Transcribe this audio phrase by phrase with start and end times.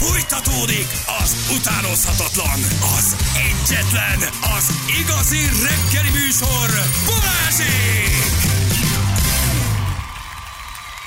[0.00, 0.86] Fújtatódik
[1.22, 2.60] az utánozhatatlan,
[2.96, 4.18] az egyetlen,
[4.56, 6.68] az igazi reggeli műsor,
[7.06, 8.48] Balázsék!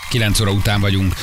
[0.10, 1.16] 9 óra után vagyunk,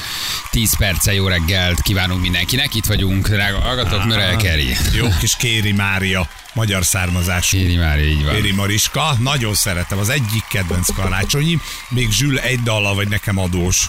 [0.51, 2.75] 10 perce jó reggelt kívánunk mindenkinek.
[2.75, 4.77] Itt vagyunk, drága hallgatók, Mörel Keri.
[4.93, 7.57] Jó kis Kéri Mária, magyar származású.
[7.57, 8.35] Kéri már így van.
[8.35, 13.89] Kéri Mariska, nagyon szeretem, az egyik kedvenc karácsonyim, még Zsül egy dalla vagy nekem adós.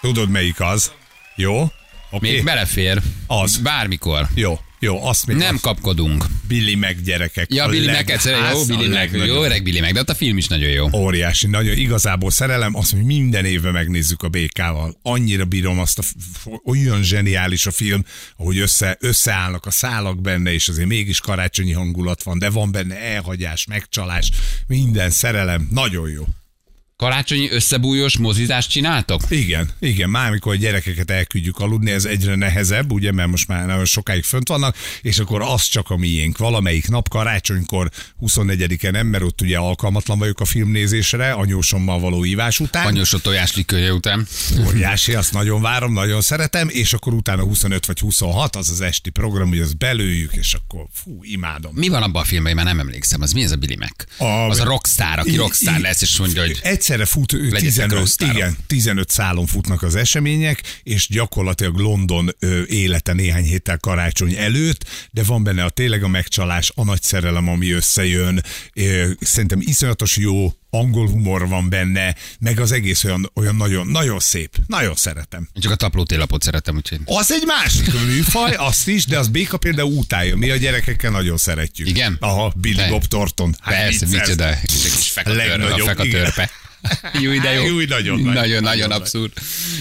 [0.00, 0.92] Tudod melyik az?
[1.36, 1.72] Jó?
[2.10, 2.30] Oké?
[2.32, 3.02] Még belefér.
[3.26, 3.56] Az.
[3.56, 4.28] Bármikor.
[4.34, 5.60] Jó, jó, azt még Nem az.
[5.60, 6.24] kapkodunk.
[6.48, 7.54] Billy meg gyerekek.
[7.54, 10.36] Ja, Billy meg egyszer, jó, Billy meg, jó öreg Billy meg, de ott a film
[10.36, 10.88] is nagyon jó.
[10.92, 14.98] Óriási, nagyon igazából szerelem, azt, hogy minden évben megnézzük a BK-val.
[15.02, 16.02] Annyira bírom azt, a,
[16.64, 18.04] olyan zseniális a film,
[18.36, 23.00] ahogy össze, összeállnak a szálak benne, és azért mégis karácsonyi hangulat van, de van benne
[23.00, 24.30] elhagyás, megcsalás,
[24.66, 26.24] minden szerelem, nagyon jó.
[26.96, 29.20] Karácsonyi összebújós mozizást csináltok?
[29.28, 33.66] Igen, igen, már amikor a gyerekeket elküldjük aludni, ez egyre nehezebb, ugye, mert most már
[33.66, 36.38] nagyon sokáig fönt vannak, és akkor az csak a miénk.
[36.38, 37.90] Valamelyik nap karácsonykor
[38.22, 42.86] 24-en nem, mert ott ugye alkalmatlan vagyok a filmnézésre, anyósommal való ívás után.
[42.86, 44.26] Anyós tojás likője után.
[44.66, 49.10] Óriási, azt nagyon várom, nagyon szeretem, és akkor utána 25 vagy 26, az az esti
[49.10, 51.72] program, hogy azt belőjük, és akkor fú, imádom.
[51.74, 53.20] Mi van abban a filmben, én már nem emlékszem.
[53.22, 54.20] Az mi ez a Billy Mac?
[54.20, 56.60] A- Az a rockstar, aki rockstar lesz, és mondja, hogy
[56.94, 58.36] Egyszerre fut ő, Legyetek 15, rockstárok.
[58.36, 64.84] igen, 15 szálon futnak az események, és gyakorlatilag London ö, élete néhány héttel karácsony előtt,
[65.10, 68.42] de van benne a tényleg a megcsalás, a nagy szerelem, ami összejön.
[68.74, 74.18] Ö, Szerintem iszonyatos jó angol humor van benne, meg az egész olyan, olyan nagyon, nagyon
[74.18, 74.56] szép.
[74.66, 75.48] Nagyon szeretem.
[75.54, 77.00] én csak a tapló télapot szeretem, úgyhogy...
[77.04, 80.36] Az egy másik műfaj, azt is, de az béka például utálja.
[80.36, 81.88] Mi a gyerekekkel nagyon szeretjük.
[81.88, 82.16] Igen?
[82.20, 83.54] Aha, Billy Te- Bob Thornton.
[83.60, 84.50] Hát Persze, micsoda.
[84.50, 85.10] És egy kis
[85.84, 86.50] fekatőrpe.
[87.22, 87.64] Jó, de jó.
[87.64, 88.34] Jó, nagyon nagy.
[88.34, 89.32] Nagyon, nagyon Nagyon abszurd.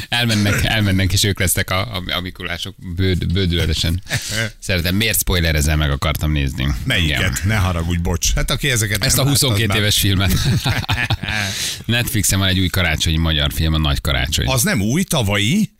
[0.10, 4.02] Elmennek, elmennek, és ők lesznek a, a, a Mikulások bőd, bődületesen.
[4.60, 6.68] Szeretem, miért spoilerezzel meg akartam nézni?
[6.84, 7.20] Melyiket?
[7.20, 7.34] Igen.
[7.46, 8.34] Ne haragudj, bocs.
[8.34, 10.32] Hát aki ezeket Ezt a nem látta, az 22 már- éves filmet.
[11.86, 14.48] Netflixen van egy új karácsonyi magyar film, a Nagy Karácsony.
[14.48, 15.72] Az nem új, tavalyi,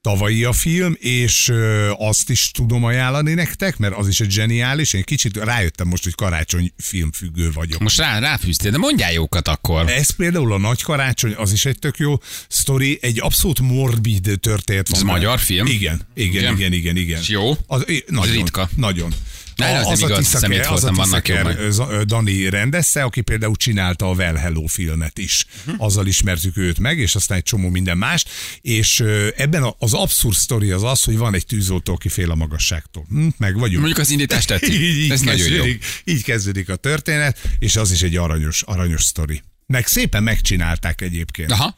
[0.00, 4.92] tavalyi a film, és ö, azt is tudom ajánlani nektek, mert az is egy zseniális.
[4.92, 7.80] Én kicsit rájöttem most, hogy karácsony filmfüggő vagyok.
[7.80, 9.88] Most rá, ráfűztél, de mondjál jókat akkor.
[9.88, 12.14] Ez például a Nagy Karácsony, az is egy tök jó
[12.48, 14.98] sztori, egy abszolút morbid történet van.
[14.98, 15.66] Ez magyar film?
[15.66, 16.56] Igen, igen, Igen?
[16.56, 17.20] igen, igen, igen.
[17.20, 17.56] És jó?
[17.66, 18.68] Az, nagyon, ritka.
[18.76, 19.14] Nagyon.
[19.56, 24.08] Ne, az nem igaz, szemét az a voltam, vannak Tiszaker, Dani rendezte, aki például csinálta
[24.10, 25.46] a Well Hello filmet is.
[25.64, 25.74] Mhm.
[25.78, 28.28] Azzal ismertük őt meg, és aztán egy csomó minden mást.
[28.60, 29.00] És
[29.36, 33.04] ebben a- az abszurd sztori az az, hogy van egy tűzoltó, aki fél a magasságtól.
[33.08, 33.78] Hm, meg vagyunk.
[33.78, 34.74] Mondjuk az indítást tetszik.
[34.82, 35.54] így, így, Ez nagyon jó.
[35.56, 39.42] kezdődik, így kezdődik a történet, és az is egy aranyos, aranyos sztori.
[39.66, 41.50] Meg szépen megcsinálták egyébként.
[41.50, 41.76] Aha.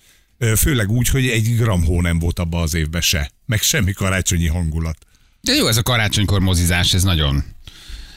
[0.56, 3.30] Főleg úgy, hogy egy gram hó nem volt abban az évben se.
[3.46, 4.98] Meg semmi karácsonyi hangulat.
[5.40, 7.44] De jó, ez a karácsonykor mozizás, ez nagyon,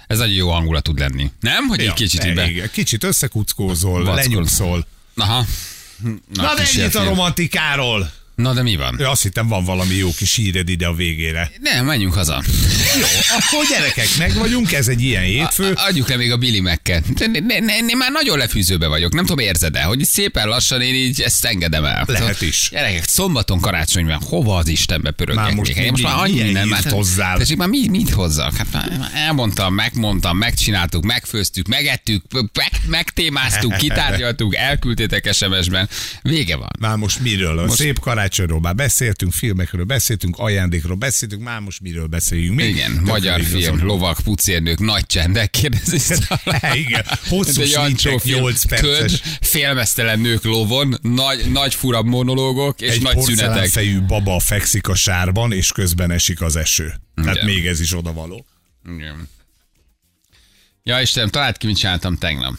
[0.07, 1.31] ez nagyon jó hangulat tud lenni.
[1.39, 1.67] Nem?
[1.67, 2.49] Hogy egy kicsit így be...
[2.49, 4.15] igen, kicsit összekuckózol, Vackol.
[4.15, 4.87] lenyugszol.
[5.15, 5.45] Aha.
[6.03, 8.11] Na, Na de ennyit a romantikáról.
[8.41, 8.95] Na de mi van?
[8.99, 11.51] Ja, Azt hittem van valami jó kis híred ide a végére.
[11.61, 12.43] Nem, menjünk haza.
[12.99, 13.05] Jó,
[13.37, 15.71] akkor gyerekek, meg vagyunk, ez egy ilyen hétfő.
[15.71, 17.03] A- Adjuk le még a Billy Mac-ket.
[17.19, 19.13] Ne, ne, ne, ne, már nagyon lefűzőbe vagyok.
[19.13, 22.03] Nem tudom, érzed-e, hogy szépen lassan én így ezt engedem el.
[22.07, 22.69] Lehet is.
[22.71, 24.19] Gyerekek, szombaton karácsony van.
[24.21, 25.43] Hova az Istenbe pörögjek?
[25.43, 25.71] Már most?
[25.77, 26.81] Én most már annyi minden már.
[26.81, 27.37] hírt hozzál?
[27.37, 28.55] Tessék, már mit, mit hozzak?
[28.57, 35.89] Hát már elmondtam, megmondtam, megcsináltuk, megfőztük, megettük, meg, megtémáztuk, kitárgyaltuk, elküldtétek SMS-ben.
[36.21, 36.69] Vége van.
[36.79, 37.65] Már most miről?
[37.65, 42.69] Most- szép karácsonyról már beszéltünk, filmekről beszéltünk, ajándékról beszéltünk, már most miről beszéljünk még?
[42.69, 46.13] Igen, Tök magyar film, lovak, pucérnők, nagy csendek, kérdezi
[46.85, 49.21] Igen, hosszú film, 8 perces.
[49.21, 53.45] Köd, félmeztelen nők lovon, nagy, nagy furabb monológok és Egy nagy szünetek.
[53.45, 56.93] porcelánfejű baba fekszik a sárban, és közben esik az eső.
[57.15, 57.45] Tehát Igen.
[57.47, 58.45] még ez is odavaló.
[58.95, 59.29] Igen.
[60.83, 62.53] Ja Istenem, talált ki, mit csináltam tegnap.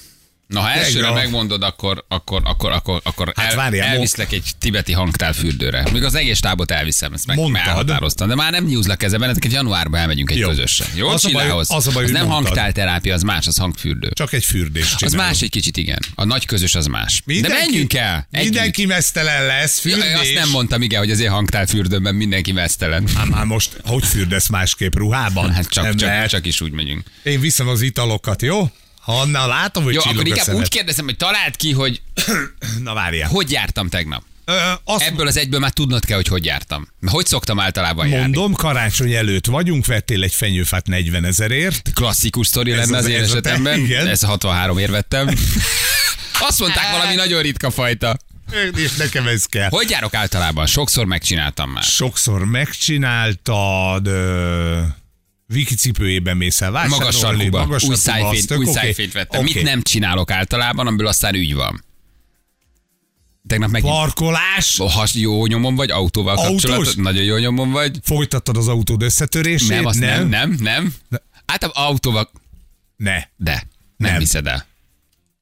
[0.49, 4.93] Na, ha elsőre megmondod, akkor, akkor, akkor, akkor, akkor Hát el, várjál, elviszlek egy tibeti
[4.93, 5.87] hangtálfürdőre.
[5.93, 7.67] Még az egész tábot elviszem, ezt meg Mondtad.
[7.67, 8.29] elhatároztam.
[8.29, 10.49] De már nem nyúzlak kezeben, ezeket januárban elmegyünk egy Jó.
[10.49, 10.87] közösen.
[10.95, 11.71] Jó, Az Csillához?
[11.71, 14.11] az a baj, az nem hangtálterápia, az más, az hangfürdő.
[14.15, 15.23] Csak egy fürdést Az csinálunk.
[15.31, 15.99] más egy kicsit, igen.
[16.15, 17.23] A nagy közös az más.
[17.41, 18.27] De menjünk el!
[18.31, 18.53] Együtt.
[18.53, 20.15] Mindenki mesztelen lesz, Ja, fürdés.
[20.21, 23.09] azt nem mondtam, igen, hogy az én hangtálfürdőmben mindenki vesztelen.
[23.17, 25.53] Ám már most, hogy fürdesz másképp ruhában?
[25.53, 26.29] Hát csak, Nem csak, lehet.
[26.29, 27.03] csak is úgy megyünk.
[27.23, 28.71] Én viszem az italokat, jó?
[29.13, 30.61] Hanna, látom, hogy Jó, akkor inkább szemed.
[30.61, 32.03] úgy kérdezem, hogy talált ki, hogy
[32.83, 33.29] Na várjál.
[33.29, 34.23] hogy jártam tegnap.
[34.45, 34.53] Ö,
[34.85, 36.89] azt Ebből az egyből már tudnod kell, hogy hogy jártam.
[37.07, 38.21] Hogy szoktam általában járni?
[38.23, 41.91] mondom, karácsony előtt vagyunk, vettél egy fenyőfát 40 ezerért.
[41.95, 43.79] Klasszikus sztori lenne az az- én ez a te- esetemben.
[43.81, 44.07] igen.
[44.07, 45.29] Ez 63 ér vettem.
[46.49, 48.17] Azt mondták valami nagyon ritka fajta.
[48.77, 49.69] És nekem ez kell.
[49.71, 50.67] Hogy járok általában?
[50.67, 51.83] Sokszor megcsináltam már.
[51.85, 54.81] Sokszor megcsináltad, ö,
[55.53, 58.73] Viki cipőjében mész el Magas vásárolni, magas új az tök új oké.
[58.73, 59.41] szájfényt vettem.
[59.41, 59.53] Oké.
[59.55, 61.85] Mit nem csinálok általában, amiből aztán ügy van?
[63.47, 66.63] Tegnap meg Parkolás, has, jó nyomon vagy, autóval Autós?
[66.63, 67.99] kapcsolatban, nagyon jó nyomon vagy.
[68.03, 69.69] folytattad az autód összetörését?
[69.69, 70.95] Nem, azt nem, nem, nem.
[71.45, 72.31] Általában autóval,
[72.97, 73.15] Ne.
[73.37, 73.61] de nem,
[73.97, 74.19] nem Nem.
[74.21, 74.67] hiszed el.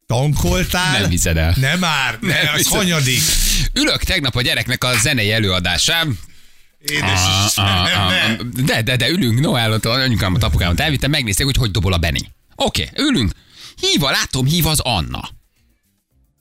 [0.06, 1.00] Tankoltál?
[1.00, 1.55] Nem hiszed el.
[1.61, 2.73] Nem már, ne, Nem az hiszed.
[2.73, 3.20] hanyadik.
[3.73, 6.19] Ülök tegnap a gyereknek a zenei előadásán,
[6.91, 7.21] Édes
[7.55, 8.37] ah, ah, ne.
[8.62, 12.27] De, de, de ülünk, Noellot, anyukámat, apukámat elvittem, megnézték, hogy hogy dobol a Benny.
[12.55, 13.33] Oké, okay, ülünk.
[13.81, 15.29] Híva, látom, hív az Anna.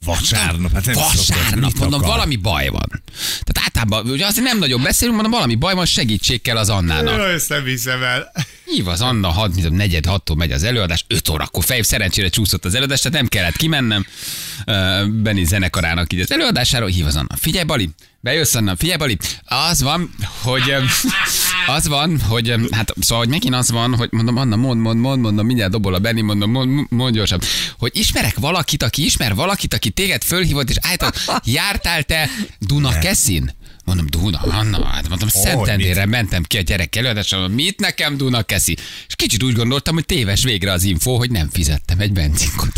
[0.05, 3.03] Vasárnap, hát nem szokott, Vasárnap, mit mondom, valami baj van.
[3.43, 7.17] Tehát általában, ugye azért nem nagyon beszélünk, mondom, valami baj van, segítség kell az Annának.
[7.17, 8.31] Jaj, ezt nem hiszem el.
[8.65, 12.65] Hív az Anna, hat, mint negyed, hattól megy az előadás, öt órakor fej, szerencsére csúszott
[12.65, 14.05] az előadás, tehát nem kellett kimennem.
[14.67, 17.35] Uh, Benny zenekarának így az előadásáról, hív az Anna.
[17.35, 17.89] Figyelj, Bali,
[18.25, 20.09] bejössz Anna, figyelj, Bali, az van,
[20.41, 20.75] hogy
[21.67, 25.21] az van, hogy hát szóval, hogy megint az van, hogy mondom, Anna, mond, mond, mond,
[25.21, 27.43] mondom, mindjárt dobol a Benny, mondom, mond, mond gyorsabb,
[27.77, 32.29] hogy ismerek valakit, aki ismer valakit, aki téged fölhívott, és állított, jártál te
[32.59, 33.53] Dunakeszin?
[33.85, 38.43] Mondom, Duna, Anna, hát mondom, Szentendrére mentem ki a gyerek előadásra, mondom, mit nekem Duna
[38.43, 38.77] keszi?
[39.07, 42.71] És kicsit úgy gondoltam, hogy téves végre az info, hogy nem fizettem egy benzinkot.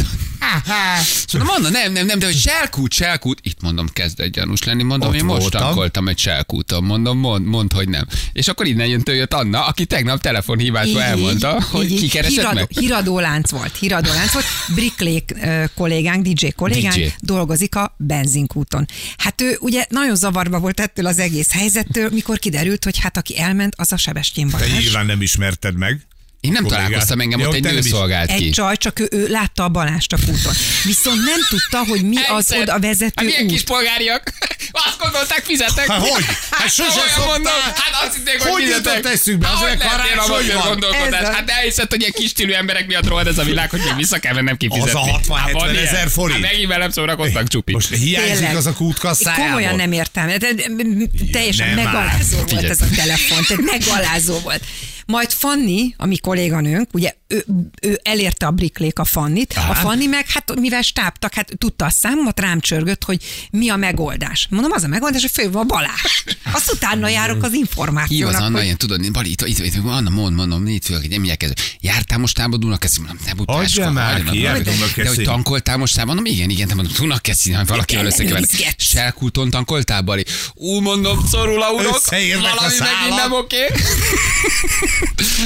[1.25, 3.39] És mondom, Anna, nem, nem, nem, de hogy selkút, selkút.
[3.43, 4.83] Itt mondom, kezd egy gyanús lenni.
[4.83, 5.61] Mondom, Ott én most voltam.
[5.61, 6.83] tankoltam egy selkúton.
[6.83, 8.05] Mondom, mond, mond, hogy nem.
[8.33, 12.59] És akkor innen jön jött Anna, aki tegnap telefonhívásban elmondta, hogy így, ki keresett híradó,
[12.59, 12.67] meg.
[12.69, 14.45] Híradó lánc volt, híradó lánc volt.
[14.75, 15.33] Bricklék
[15.75, 17.05] kollégánk, DJ kollégánk DJ.
[17.19, 18.85] dolgozik a benzinkúton.
[19.17, 23.39] Hát ő ugye nagyon zavarba volt ettől az egész helyzettől, mikor kiderült, hogy hát aki
[23.39, 24.83] elment, az a Sebestyén Te Balázs.
[24.83, 26.01] nyilván nem ismerted meg.
[26.47, 26.83] Én nem kollégát.
[26.85, 28.49] találkoztam engem, Ja, ott egy nő szolgált Egy ki.
[28.49, 30.53] csaj, csak ő, ő látta a Balást a kúton.
[30.83, 33.51] Viszont nem tudta, hogy mi az oda vezető Hát milyen út.
[33.51, 34.33] kis polgáriak?
[34.87, 35.87] Azt gondolták, fizetek.
[35.87, 36.25] Hát hogy?
[36.51, 37.27] Hát sose Komolyan szokták.
[37.27, 38.95] mondom, Hát azt hitték, hogy Hogy fizetek.
[38.95, 39.47] jutott eszükbe?
[39.47, 40.67] Az Hát, hogy van.
[40.67, 41.21] gondolkodás?
[41.21, 43.79] Ez a- Hát elhiszed, hogy ilyen kis stílű emberek miatt rohad ez a világ, hogy
[43.83, 44.89] még vissza kell mennem kifizetni.
[44.89, 45.85] Az a 60-70 Hát van ilyen?
[45.85, 46.41] ezer forint.
[46.43, 47.71] Hát megint velem szórakoztak csupi.
[47.73, 48.55] Most hiányzik Tényleg.
[48.55, 49.45] az a Én kútkasszájából.
[49.45, 50.27] Komolyan nem értem.
[50.27, 50.63] De- de- de-
[51.31, 53.43] Teljesen megalázó volt ez a telefon.
[53.47, 54.63] Tehát megalázó volt.
[55.07, 57.45] Majd Fanni, a mi kolléganőnk, ugye ő,
[57.81, 61.89] ő elérte a Bricklék a Fannit, a Fanni meg, hát mivel stábtak, hát tudta a
[61.89, 64.47] számomat, rám csörgött, hogy mi a megoldás.
[64.49, 66.23] Mondom, az a megoldás, hogy fő van Balázs.
[66.51, 68.41] Azt utána járok az Hív az információnak.
[68.41, 71.61] Anna, hogy- ilyen, tudod, Bali, itt, itt, itt, Anna, mond, mondom, négy hogy nem kezdve.
[71.79, 72.99] Jártál most tába Dunakeszi?
[72.99, 73.91] Mondom, ne butáska.
[73.91, 76.05] Már ki, de- hogy tankoltál most?
[76.05, 77.51] Mondom, igen, igen, de mondom, Dunakeszi,
[77.85, 78.47] kell összekeverni.
[78.51, 78.83] elnézgetsz.
[78.83, 80.25] Selkulton tankoltál, Bali?
[80.53, 81.73] Ú, mondom, szorul a
[82.45, 83.65] a valami megint nem oké.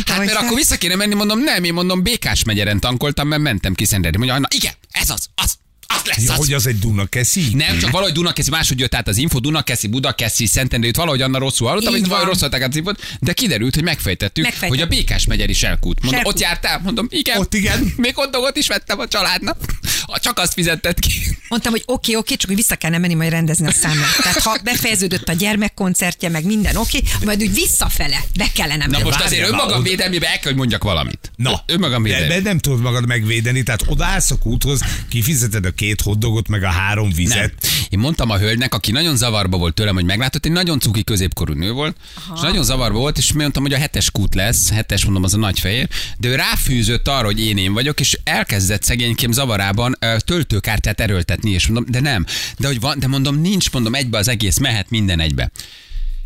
[0.05, 3.73] Hát mert akkor vissza kéne menni, mondom, nem, én mondom, Békás megyeren tankoltam, mert mentem
[3.73, 4.17] ki Szentendrére.
[4.17, 5.57] Mondja, Anna, igen, ez az, az,
[5.95, 6.37] az lesz Ja, az.
[6.37, 7.47] hogy az egy Dunakeszi?
[7.53, 11.67] Nem, csak valahogy Dunakeszi, máshogy jött át az info, Dunakeszi, Budakeszi, Szentendrét, valahogy anna rosszul
[11.67, 14.79] hallottam, hogy valahogy rosszul az infót, de kiderült, hogy megfejtettük, Megfejtettük.
[14.79, 15.99] hogy a Békás megyer is elkút.
[16.01, 16.33] Mondom, Selkút.
[16.35, 16.79] ott jártál?
[16.83, 17.37] Mondom, igen.
[17.37, 17.93] Ott igen.
[17.97, 19.57] Még ott dolgot is vettem a családnak.
[20.01, 21.11] Ha Csak azt fizetted ki.
[21.49, 24.17] Mondtam, hogy oké, oké, csak hogy vissza kellene menni majd rendezni a számlát.
[24.23, 29.03] Tehát ha befejeződött a gyermekkoncertje, meg minden oké, majd úgy visszafele be kellene Na menni.
[29.03, 31.31] most várjál azért önmagam védelmébe el kell, hogy mondjak valamit.
[31.35, 32.35] Na, önmagam de, védelmébe.
[32.41, 36.69] de nem tudod magad megvédeni, tehát odaállsz a kúthoz, kifizeted a két hoddogot, meg a
[36.69, 37.15] három Nem.
[37.15, 37.53] vizet.
[37.89, 41.53] Én mondtam a hölgynek, aki nagyon zavarba volt tőlem, hogy meglátott, egy nagyon cuki középkorú
[41.53, 42.33] nő volt, Aha.
[42.35, 45.37] és nagyon zavarba volt, és mondtam, hogy a hetes kút lesz, hetes mondom, az a
[45.37, 50.99] nagy fehér, de ő ráfűzött arra, hogy én én vagyok, és elkezdett szegénykém zavarában töltőkártyát
[50.99, 52.25] erőltetni, és mondom, de nem,
[52.57, 55.51] de hogy van, de mondom, nincs, mondom, egybe az egész, mehet minden egybe.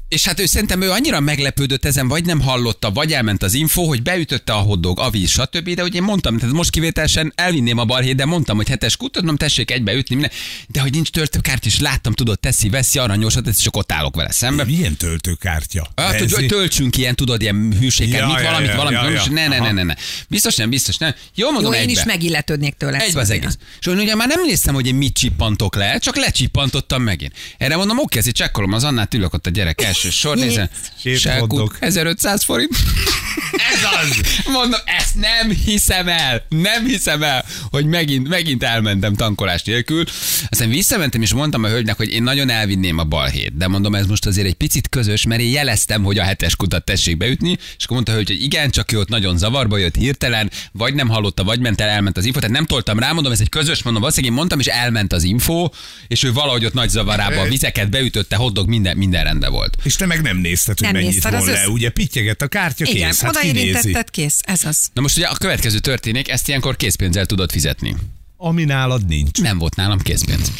[0.09, 3.83] És hát ő szerintem ő annyira meglepődött ezen, vagy nem hallotta, vagy elment az info,
[3.83, 5.69] hogy beütötte a hoddog, a víz, stb.
[5.69, 9.15] De hogy én mondtam, tehát most kivételesen elvinném a balhét, de mondtam, hogy hetes kutat,
[9.15, 10.33] mondom, tessék egybe ütni, minden.
[10.67, 14.31] De hogy nincs töltőkártya, és láttam, tudod, teszi, veszi, aranyosat, és csak ott állok vele
[14.31, 14.63] szembe.
[14.63, 15.87] Milyen töltőkártya?
[15.95, 19.03] Hát, hogy, Benzi- töltsünk ilyen, tudod, ilyen hűséget, Ja, mit, ja, valamit, ja, valamit, ja,
[19.03, 19.33] valamit, ja.
[19.33, 19.93] ne, ne, ne, ne, ne.
[20.29, 21.13] Biztos nem, biztos nem.
[21.35, 21.99] Jó, mondom, Jó, én egybe.
[21.99, 22.99] is megilletődnék tőle.
[22.99, 23.43] Egybe az Szóval.
[23.43, 23.57] egész.
[23.79, 27.33] És én ugye már nem néztem, hogy én mit csippantok le, csak lecsippantottam megint.
[27.57, 30.69] Erre mondom, oké, ezért csekkolom az Annát, ülök ott a gyerek első sor, nézem.
[31.39, 31.77] Hotdog.
[31.79, 32.75] 1500 forint.
[33.51, 34.21] Ez az!
[34.53, 40.03] Mondom, ezt nem hiszem el, nem hiszem el, hogy megint, megint elmentem tankolás nélkül.
[40.49, 44.05] Aztán visszamentem, és mondtam a hölgynek, hogy én nagyon elvinném a balhét, de mondom, ez
[44.05, 47.83] most azért egy picit közös, mert én jeleztem, hogy a hetes kutat tessék beütni, és
[47.83, 51.07] akkor mondta a hölgy, hogy igen, csak ő ott nagyon zavarba jött hirtelen, vagy nem
[51.07, 53.83] hallotta, vagy ment el, elment az info, tehát nem toltam rá, mondom, ez egy közös,
[53.83, 55.69] mondom, valószínűleg én mondtam, és elment az info,
[56.07, 59.77] és ő valahogy ott nagy zavarába a vizeket beütötte, hoddog, minden, minden rendben volt.
[59.85, 61.59] És te meg nem nézted, hogy Nem mennyit nézted, az von le.
[61.61, 63.21] össz- Ugye pittyeget a kártya, Igen, kész.
[63.21, 63.65] Hát oda kinézi.
[63.67, 64.39] érintetted, kész.
[64.43, 64.87] Ez az.
[64.93, 67.95] Na most ugye a következő történik, ezt ilyenkor készpénzzel tudod fizetni.
[68.37, 69.41] Ami nálad nincs.
[69.41, 70.51] Nem volt nálam készpénz.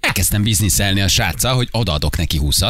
[0.00, 2.60] elkezdtem bizniszelni a sráccal, hogy odaadok neki 20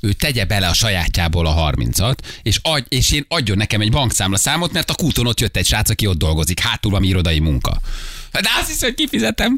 [0.00, 4.36] ő tegye bele a sajátjából a 30-at, és, adj, és én adjon nekem egy bankszámla
[4.36, 7.80] számot, mert a kúton ott jött egy srác, aki ott dolgozik, hátul van irodai munka.
[8.40, 9.56] De azt hiszem, hogy kifizetem.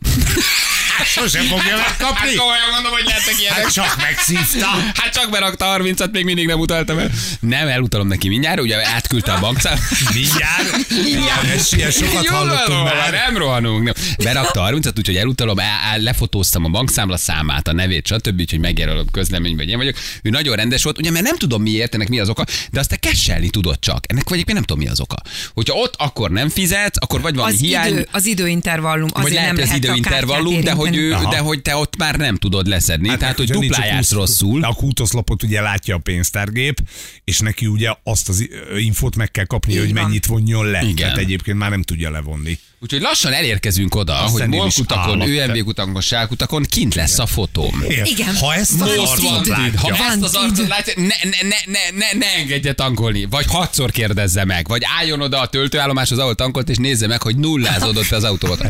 [1.04, 2.34] Sosem fogja Hát megkapni.
[2.34, 3.58] komolyan mondom, hogy lehetek ilyenek.
[3.62, 4.66] Hát csak megszívta.
[4.94, 7.10] Hát csak berakta 30-at, még mindig nem utaltam el.
[7.40, 9.82] Nem, elutalom neki mindjárt, ugye átküldte a bankszámlát.
[10.14, 10.88] Mindjárt.
[11.04, 11.44] Mindjárt.
[11.44, 12.94] Ez ilyen sokat Jó, hallottunk már.
[12.96, 13.12] már.
[13.12, 13.82] Nem rohanunk.
[13.84, 13.94] Nem.
[14.22, 18.40] Berakta 30 úgyhogy elutalom, el, el, lefotóztam a bankszámla számát, a nevét, stb.
[18.40, 19.96] Úgyhogy megjelölöm közleményben, hogy én vagyok.
[20.22, 22.88] Ő nagyon rendes volt, ugye, mert nem tudom miért, ennek mi az oka, de azt
[22.88, 24.04] te kesselni tudod csak.
[24.08, 25.16] Ennek vagy én nem tudom mi az oka.
[25.54, 27.92] Hogyha ott akkor nem fizet, akkor vagy valami Az, hiány.
[27.92, 31.08] idő, az időintervallum, vagy azért lehet, nem hogy az lehet a időintervallum, de hogy, ő,
[31.30, 33.08] de hogy te ott már nem tudod leszedni.
[33.08, 34.64] Hát, Tehát, hogy hogyha nincs duplá a jársz kúsz- rosszul.
[34.64, 36.80] A kútoszlapot ugye látja a pénztárgép,
[37.24, 38.48] és neki ugye azt az
[38.78, 40.02] infót meg kell kapni, Így hogy van.
[40.02, 40.82] mennyit vonjon le.
[40.82, 40.94] Igen.
[40.96, 42.58] Tehát egyébként már nem tudja levonni.
[42.80, 45.20] Úgyhogy lassan elérkezünk oda, Azt hogy molkutakon.
[45.20, 47.84] ÖMV kutakon, sálkutakon kint lesz a fotóm.
[48.04, 48.36] Igen.
[48.36, 49.74] Ha ezt a Most Most van arcot tid.
[49.74, 53.24] Ha látja, ezt az arcot látja, ne, ne, ne, ne, ne, ne engedje tankolni.
[53.24, 54.68] Vagy hatszor kérdezze meg.
[54.68, 58.62] Vagy álljon oda a töltőállomáshoz, ahol tankolt, és nézze meg, hogy nullázódott az autót.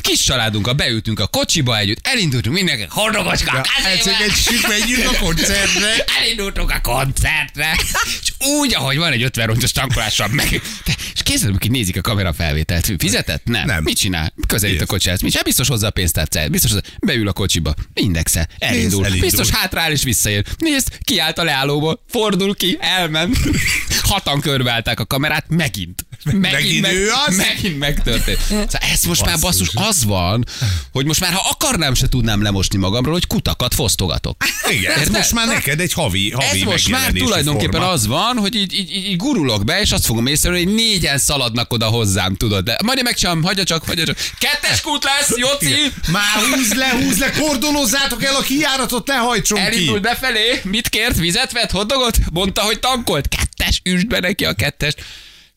[0.00, 6.04] Kis családunkkal beültünk a kocsiba együtt, elindultunk mindenki, hordogocskák, Egyszer egy süt menjünk a koncertre.
[6.20, 7.76] elindultunk a koncertre,
[8.22, 10.62] és úgy, ahogy van egy 50 rongyos tankolással meg.
[11.14, 12.92] És kézzel, ki nézik a kamera felvételt.
[12.98, 13.42] Fizetett?
[13.54, 13.66] Nem.
[13.66, 13.82] Nem.
[13.82, 14.32] Mit csinál?
[14.46, 14.90] Közelít a Nézd.
[14.90, 15.20] kocsihez.
[15.20, 15.44] Mit csinál?
[15.44, 16.50] Biztos hozzá a pénztárcáját.
[16.50, 16.82] Biztos hozzá.
[17.06, 17.74] Beül a kocsiba.
[17.94, 18.48] Indexe.
[18.58, 19.04] Elindul.
[19.04, 19.28] elindul.
[19.28, 20.44] Biztos hátrál és visszaér.
[20.58, 22.00] Nézd, kiállt a leállóból.
[22.08, 23.36] Fordul ki, elment.
[24.08, 26.06] Hatan körbeállták a kamerát, megint.
[26.32, 27.36] Megint ő az?
[27.36, 28.38] Megint megtörtént.
[28.40, 30.44] Szóval ez most már basszus az van,
[30.92, 34.44] hogy most már ha akarnám, se tudnám lemosni magamról, hogy kutakat fosztogatok.
[34.70, 37.88] Igen, ez most már neked egy havi, havi Ez most már tulajdonképpen forma.
[37.88, 41.18] az van, hogy így, így, így, így gurulok be, és azt fogom észrevenni, hogy négyen
[41.18, 42.64] szaladnak oda hozzám, tudod.
[42.64, 44.18] De majd én megcsinálom, hagyja csak, hagyja csak.
[44.38, 45.32] Kettes kút lesz!
[45.58, 45.92] Igen.
[46.12, 50.02] Már húz le, húz le, kordonozzátok el a kijáratot, ne hajtson Elindult ki.
[50.02, 52.18] befelé, mit kért, vizet vett, hoddogot?
[52.32, 53.28] Mondta, hogy tankolt.
[53.28, 55.04] Kettes, üsd be neki a kettest.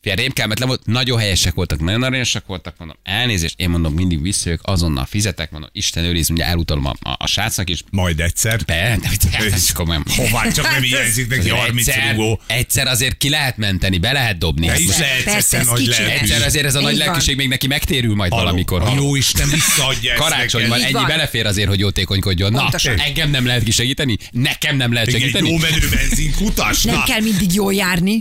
[0.08, 4.66] Fia, rémkelmetlen volt, nagyon helyesek voltak, nagyon aranyosak voltak, mondom, elnézést, én mondom, mindig visszajövök,
[4.66, 7.82] azonnal fizetek, mondom, Isten őriz, ugye elutalom a, a, a srácnak is.
[7.90, 8.64] Majd egyszer.
[8.66, 8.98] Be,
[9.30, 10.04] de ez komolyan.
[10.16, 12.40] Hová csak nem hiányzik neki 30 egyszer, rugó.
[12.46, 14.66] egyszer azért ki lehet menteni, be lehet dobni.
[14.66, 15.88] De is lehet Persze, egyszer nagy.
[16.20, 18.82] Egyszer azért ez a nagy lelkűség még neki megtérül majd valamikor.
[18.82, 22.52] A jó Isten visszaadja Karácsony van, ennyi belefér azért, hogy jótékonykodjon.
[22.52, 25.50] Na, engem nem lehet kisegíteni, nekem nem lehet segíteni.
[25.50, 26.82] jó menő benzinkutas.
[26.82, 28.20] Nem kell mindig jól járni.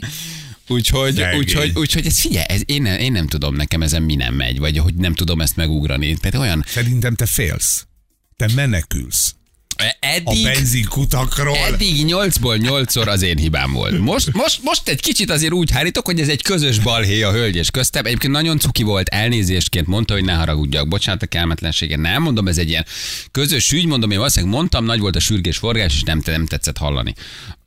[0.68, 4.34] Úgyhogy, úgyhogy, úgyhogy ez figyelj, ez, én, nem, én nem tudom, nekem ezen mi nem
[4.34, 6.18] megy, vagy hogy nem tudom ezt megugrani.
[6.18, 7.86] Tehát olyan, Szerintem te félsz.
[8.36, 9.36] Te menekülsz.
[10.24, 11.58] A eddig, benzinkutakról.
[11.58, 14.00] Eddig 8-ból 8-szor az én hibám volt.
[14.00, 17.56] Most, most, most egy kicsit azért úgy hárítok, hogy ez egy közös balhé a hölgy
[17.56, 18.06] és köztem.
[18.06, 20.88] Egyébként nagyon cuki volt, elnézésként mondta, hogy ne haragudjak.
[20.88, 21.98] Bocsánat a kelmetlensége.
[21.98, 22.86] Nem mondom, ez egy ilyen
[23.32, 26.78] közös ügy, mondom, én valószínűleg mondtam, nagy volt a sürgés forgás, és nem, nem tetszett
[26.78, 27.14] hallani.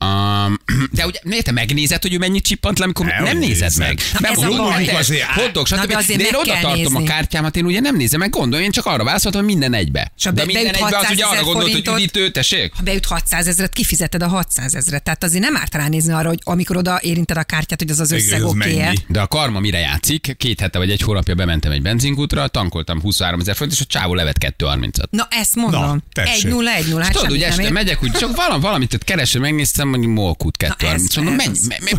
[0.05, 0.59] Um,
[0.91, 3.99] de ugye, miért megnézed, hogy ő mennyit csippant le, amikor Nem, nem, nézed meg.
[4.19, 6.07] Meg a Na, stb.
[6.07, 9.03] de én oda tartom a kártyámat, én ugye nem nézem meg, gondolom, én csak arra
[9.03, 10.11] válaszoltam, hogy minden egybe.
[10.33, 12.73] De minden egybe az 600 ugye arra gondolt, hogy forintot- üdítő, tessék?
[12.75, 15.03] Ha beüt 600 ezeret, kifizeted a 600 ezeret.
[15.03, 18.11] Tehát azért nem árt ránézni arra, hogy amikor oda érinted a kártyát, hogy az az
[18.11, 18.87] összeg oké?
[19.07, 20.35] De a karma mire játszik?
[20.37, 24.13] Két hete vagy egy hónapja bementem egy benzinkútra, tankoltam 23 ezer forint, és a csávó
[24.13, 25.09] levet 230-at.
[25.09, 25.81] Na ezt mondom.
[25.81, 26.45] Na, tessék.
[26.45, 29.03] 1 0 1 0 És hát tudod, nem este megyek, úgy csak valam, valamit ott
[29.03, 31.09] keresem, megnéztem, hogy Molkút 230.
[31.09, 31.57] ez- Mondom, menj,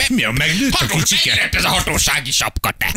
[0.09, 1.49] Mi a megnőtt a kicsike?
[1.53, 2.93] ez a hatósági sapka, te?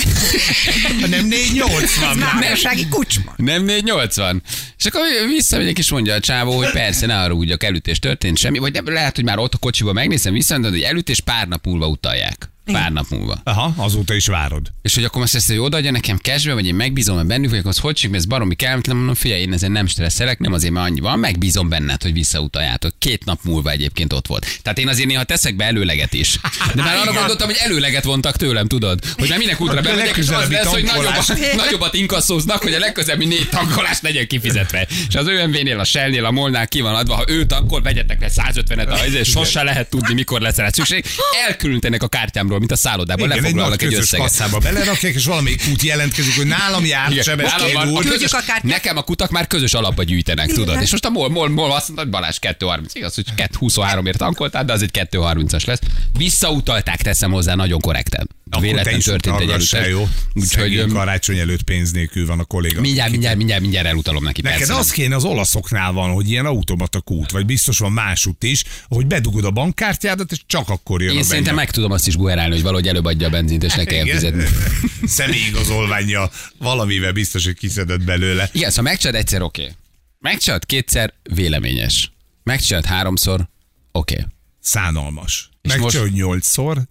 [1.10, 2.34] Nem 480 már.
[2.40, 3.34] Várossági kucsma.
[3.36, 4.44] Nem 480.
[4.78, 8.74] És akkor visszamegyek és mondja a csávó, hogy persze, ne úgy, elütés történt semmi, vagy
[8.74, 12.50] nem, lehet, hogy már ott a kocsiba megnézem, visszamondod, hogy elütés pár nap múlva utalják.
[12.72, 13.42] Pár nap múlva.
[13.44, 14.72] Aha, azóta is várod.
[14.82, 17.66] És hogy akkor most ezt, hogy odaadja nekem cashbe, vagy én megbízom hogy bennük, akkor
[17.66, 20.88] az hogy csinálom, ez baromi kellemetlen, mondom, figyelj, én ezen nem stresszelek, nem azért, mert
[20.88, 22.94] annyi van, megbízom benned, hogy visszautaljátok.
[23.00, 24.60] Két nap múlva egyébként ott volt.
[24.62, 26.40] Tehát én azért néha teszek be előleget is.
[26.76, 29.00] De már arra gondoltam, hogy előleget vontak tőlem, tudod?
[29.18, 33.26] Hogy már minek útra bemegyek, és az lesz, hogy nagyobbat, nagyobbat inkasszóznak, hogy a legközelebbi
[33.26, 34.88] négy tankolás legyen kifizetve.
[35.08, 38.30] És az ÖMV-nél, a Shell-nél, a Molnál ki van adva, ha ő tankol, vegyetek le
[38.36, 41.06] 150-et, a izé, sose lehet tudni, mikor lesz rá szükség.
[41.48, 44.26] Elkülönítenek a kártyámról, mint a szállodában, Igen, egy lefoglalnak egy közös összeget.
[44.28, 48.06] kasszába belerakják, és valamelyik út jelentkezik, hogy nálam jár, Igen, nálam Sebestyén van, a úr.
[48.06, 48.64] közös, a kártyát.
[48.64, 50.82] nekem a kutak már közös alapba gyűjtenek, tudod?
[50.82, 52.96] És most a MOL, MOL, MOL azt mondta, hogy Balázs 230.
[52.96, 55.80] Igaz, hogy 223-ért tankoltál, de az egy 230-as lesz.
[56.18, 58.30] Visszautalták, teszem hozzá, nagyon korrekten.
[58.50, 60.00] Akkor Véletlen történt egy utalgass el, elütés.
[60.00, 60.08] jó?
[60.42, 62.82] Úgyhogy karácsony előtt pénz nélkül van a kolléga.
[62.82, 64.42] mindjárt, mindjárt, mindjárt, mindjárt elutalom neki.
[64.42, 68.44] Neked persze, az kéne az olaszoknál van, hogy ilyen automata kút, vagy biztos van másút
[68.44, 72.08] is, hogy bedugod a bankkártyádat, és csak akkor jön Én a szerintem meg tudom azt
[72.08, 74.44] is buherálni, hogy valahogy előbb adja a benzint, és ne kelljen fizetni.
[75.08, 78.50] Személyigazolványa valamivel biztos, hogy kiszedett belőle.
[78.52, 79.72] Igen, szóval megcsinálod egyszer, oké.
[80.20, 82.12] Megcsinált kétszer, véleményes.
[82.44, 83.50] Megcsinált háromszor,
[83.92, 84.14] oké.
[84.14, 84.26] Okay.
[84.60, 85.50] Szánalmas.
[85.62, 86.82] Megcsinálod nyolcszor,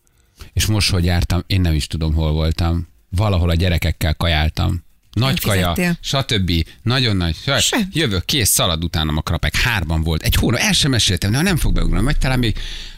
[0.54, 2.88] És most, hogy jártam, én nem is tudom, hol voltam.
[3.08, 4.82] Valahol a gyerekekkel kajáltam.
[5.12, 5.98] Nagy Nem kaja, fizettél?
[6.00, 6.66] stb.
[6.82, 7.36] Nagyon nagy.
[7.46, 7.76] Jaj, Se.
[7.92, 9.56] Jövök, kész, szalad utánam a krapek.
[9.56, 10.22] Hárban volt.
[10.22, 12.04] Egy hónap, el sem meséltem, de nem fog beugrani.
[12.04, 12.56] Vagy talán még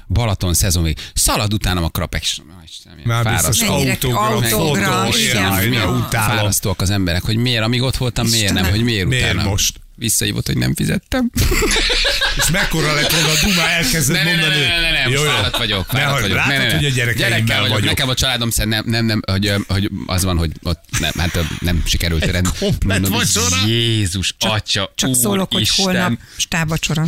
[0.09, 0.99] Balaton szezon még.
[1.15, 2.23] Szalad utánam a krapek.
[3.05, 6.37] már biztos autogram, autogram, fotó, utálom.
[6.37, 9.49] fárasztóak az emberek, hogy miért, amíg ott voltam, miért nem, hogy miért, Miért utána.
[9.49, 9.81] most?
[9.99, 11.31] Visszahívott, hogy nem fizettem.
[12.37, 14.61] És mekkora lett volna a Duma, elkezded Ne, ne, ne, mondani.
[14.61, 15.31] ne, ne, ne, most Jó, jó.
[15.31, 16.37] fáradt vagyok, Ne, fáradt hogy vagyok.
[16.37, 16.75] Látod, Ne, ne, ne.
[16.77, 17.69] hogy a gyerekeimmel vagyok.
[17.75, 17.85] vagyok.
[17.85, 21.39] Nekem a családom szerint nem, nem, nem, hogy, hogy az van, hogy ott nem, hát
[21.61, 22.49] nem sikerült rend.
[22.59, 23.57] komplet vacsora?
[23.67, 25.85] Jézus, atya, Csak szólok, hogy Úristen.
[25.85, 27.05] holnap stábvacsora.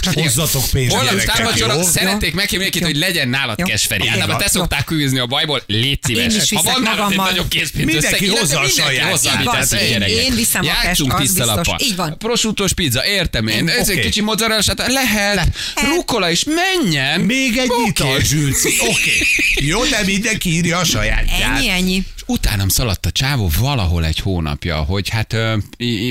[0.00, 1.82] Csak Hozzatok pénzt Holnap jó?
[1.82, 3.64] szerették meghívni hogy legyen nálad Jó.
[3.64, 4.08] kesferi.
[4.08, 6.34] Általában te szoktál küzni a bajból, légy szíves.
[6.34, 9.54] Én is Ha van nálad egy nagyobb készpénz Mindenki összeg, hozza a mindenki hozza, van,
[9.58, 11.66] tesz, én- viszem a pest, az biztos.
[11.78, 12.11] Így van.
[12.18, 13.68] Prosciuttos pizza, értem én.
[13.68, 14.06] Ez egy Oké.
[14.06, 15.56] kicsi mozzarella, sát- lehet.
[15.94, 17.20] Rukola is menjen.
[17.20, 17.88] Még egy Oké.
[17.88, 18.68] ital, Zsülci.
[18.80, 19.10] Oké.
[19.54, 21.56] Jó, de mindenki írja a sajátját.
[21.58, 21.94] Ennyi, ennyi.
[22.16, 25.56] És utánam szaladt a csávó valahol egy hónapja, hogy hát ö,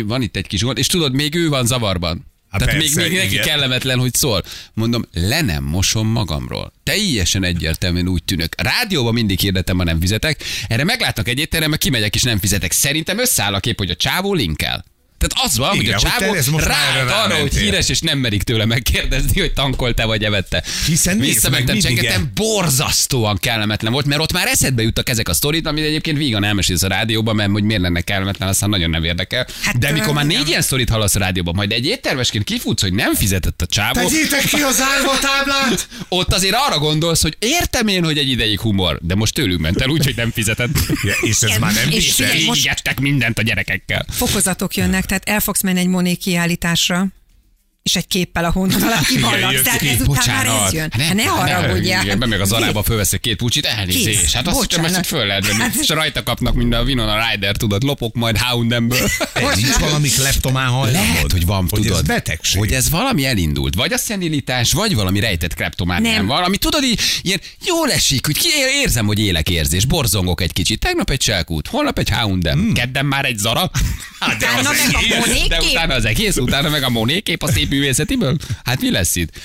[0.05, 2.29] van itt egy kis gond, és tudod, még ő van zavarban.
[2.49, 3.45] Hát Tehát persze, még, még neki igen.
[3.45, 4.43] kellemetlen, hogy szól.
[4.73, 6.73] Mondom, le nem mosom magamról.
[6.83, 8.61] Teljesen egyértelműen úgy tűnök.
[8.61, 10.43] Rádióban mindig hirdetem, ha nem fizetek.
[10.67, 12.71] Erre meglátnak egy étterembe, kimegyek és nem fizetek.
[12.71, 14.85] Szerintem összeáll a kép, hogy a csávó linkel.
[15.21, 18.43] Tehát az van, Igen, hogy a csávó ez most arra, hogy híres, és nem merik
[18.43, 20.63] tőle megkérdezni, hogy tankolta vagy evette.
[20.85, 25.85] Hiszen Visszamentem, csengetem, borzasztóan kellemetlen volt, mert ott már eszedbe juttak ezek a sztorit, amit
[25.85, 29.47] egyébként vígan elmesélsz a rádióban, mert hogy miért lenne kellemetlen, aztán nagyon nem érdekel.
[29.61, 32.93] Hát, De mikor már négy ilyen sztorit hallasz a rádióban, majd egy éttermesként kifutsz, hogy
[32.93, 35.87] nem fizetett a csávó, Tegyétek ki az árvatáblát!
[36.09, 39.81] ott azért arra gondolsz, hogy értem én, hogy egy ideig humor, de most tőlünk ment
[39.81, 40.69] el, úgyhogy nem fizetett.
[41.03, 44.05] Ja, és ez Igen, már nem és figyelj, most- mindent a gyerekekkel.
[44.09, 47.07] Fokozatok jönnek, tehát el fogsz menni egy Moné kiállításra,
[47.83, 49.51] és egy képpel a hónon alatt kivallak.
[49.51, 49.87] jössz Tehát ki.
[49.87, 50.91] ezután már ez jön.
[50.97, 52.03] Hát ne haragudjál.
[52.03, 54.19] Igen, be meg az alába fölveszek két pucsit, elnézést.
[54.19, 54.33] Kész.
[54.33, 54.91] Hát azt Bocsánat.
[54.95, 55.59] ezt föl lehet venni.
[55.59, 59.09] Hát- És rajta kapnak minden a Winona Rider, tudod, lopok majd Houndemből.
[59.33, 61.07] Ez nincs valami kleptomán hajlamod?
[61.07, 61.97] Lehet, hogy van, hogy tudod.
[61.99, 62.59] ez betegség.
[62.59, 63.75] Hogy ez valami elindult.
[63.75, 66.15] Vagy a szenilitás, vagy valami rejtett kreptomániám.
[66.15, 66.25] Nem.
[66.25, 68.47] Valami, tudod, így ilyen jól esik, hogy ki,
[68.83, 69.85] érzem, hogy élek érzés.
[69.85, 70.79] Borzongok egy kicsit.
[70.79, 72.59] Tegnap egy cselkút, holnap egy Houndem.
[72.59, 72.73] Hmm.
[72.73, 73.71] Kedden már egy Zara.
[74.19, 75.47] Hát de Utána az meg a egész.
[75.47, 78.37] De utána az egész, utána meg a monékép a szép művészetiből.
[78.63, 79.39] Hát mi lesz itt?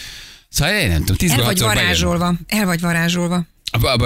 [0.49, 2.35] Szóval én nem tudom, 10 El vagy varázsolva.
[2.47, 3.47] El vagy varázsolva.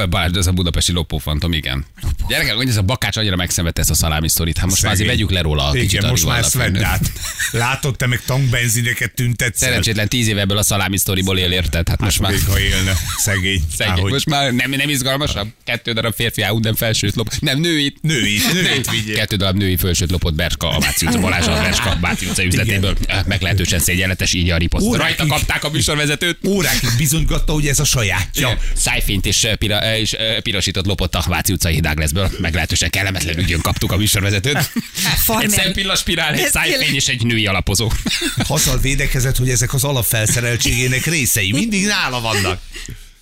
[0.08, 1.84] Balázs, ez a budapesti lopófantom, igen.
[2.28, 4.58] Gyerekek, hogy ez a bakács annyira megszenvedte ezt a szalámi sztorit.
[4.58, 5.26] Hát most már azért Szegény.
[5.26, 5.92] vegyük le róla a kicsit.
[5.92, 7.12] Igen, a most már szvedd át.
[7.50, 9.58] Látod, te meg tankbenzineket tüntetsz?
[9.58, 11.88] Szerencsétlen tíz éve ebből a szalámi sztoriból él, érted?
[11.88, 12.30] Hát most már...
[12.32, 13.62] Még ha élne, szegény.
[13.78, 14.08] Szegény.
[14.08, 15.48] Most már nem, nem izgalmasabb?
[15.64, 17.32] Kettő darab férfi Auden felsőt lop.
[17.40, 17.98] Nem, nőit.
[18.02, 19.14] Női, nőit vigyél.
[19.14, 22.96] Kettő darab női felsőt lopott Berska a Váci utca, Balázs a Berska Váci utca üzletéből.
[23.26, 24.96] Meglehetősen szégyenletes, így a riposzt.
[24.96, 26.38] Rajta kapták a műsorvezetőt.
[26.46, 28.48] Órákig bizonygatta, hogy ez a sajátja.
[28.48, 28.58] Ja.
[28.74, 32.30] Szájfényt és, pira, eh, és eh, pirosított lopott a Váci utcai hidágleszből.
[32.38, 34.56] Meglehetősen kellemetlen ügyön kaptuk a műsorvezetőt.
[35.12, 37.90] Egy Farmer- szempilla spirál, egy szájfény és egy női alapozó.
[38.48, 42.60] Azzal védekezett, hogy ezek az alapfelszereltségének részei mindig nála vannak.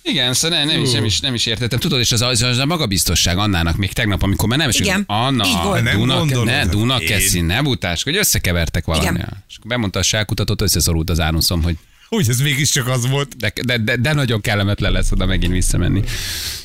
[0.01, 1.79] Igen, szóval nem, nem, is, nem, is, nem is értettem.
[1.79, 5.03] Tudod, és az, az, az a magabiztosság Annának még tegnap, amikor már nem is Igen,
[5.07, 5.83] Anna, így volt.
[5.83, 9.19] Nem Duna, ne, Duna Én- Kessin, ne butás, hogy összekevertek valami.
[9.49, 11.77] És akkor bemondta a sákutatot, összeszorult az ánuszom, hogy
[12.09, 13.37] Úgy, ez mégiscsak az volt.
[13.37, 16.03] de, de, de, de nagyon kellemetlen lesz oda megint visszamenni.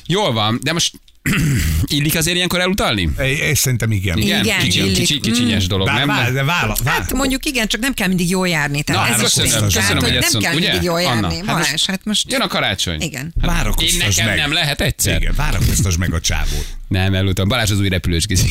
[0.05, 0.93] Jól van, de most
[1.95, 3.09] illik azért ilyenkor elutalni?
[3.51, 4.17] És szerintem igen.
[4.17, 4.93] Igen, kicsi, illik.
[4.95, 6.07] kicsi, kicsinyes dolog, Vár, nem?
[6.07, 6.93] vár, de vála, vár.
[6.93, 8.83] Hát mondjuk igen, csak nem kell mindig jól járni.
[8.83, 10.81] Tehát Na, ez köszönöm, köszönöm, Tehát, hogy nem kell mondod, mindig ugye?
[10.81, 11.47] jól Anna, járni.
[11.51, 12.31] hát hát most...
[12.31, 13.01] Jön a karácsony.
[13.01, 13.33] Igen.
[13.41, 14.37] Hát, én Várakoztasd nekem meg.
[14.37, 15.21] nem lehet egyszer.
[15.21, 16.67] Igen, várakoztasd meg a csávót.
[16.87, 17.47] Nem, elutam.
[17.47, 18.49] Balázs az új repülős gizi.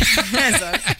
[0.52, 0.94] Ez az.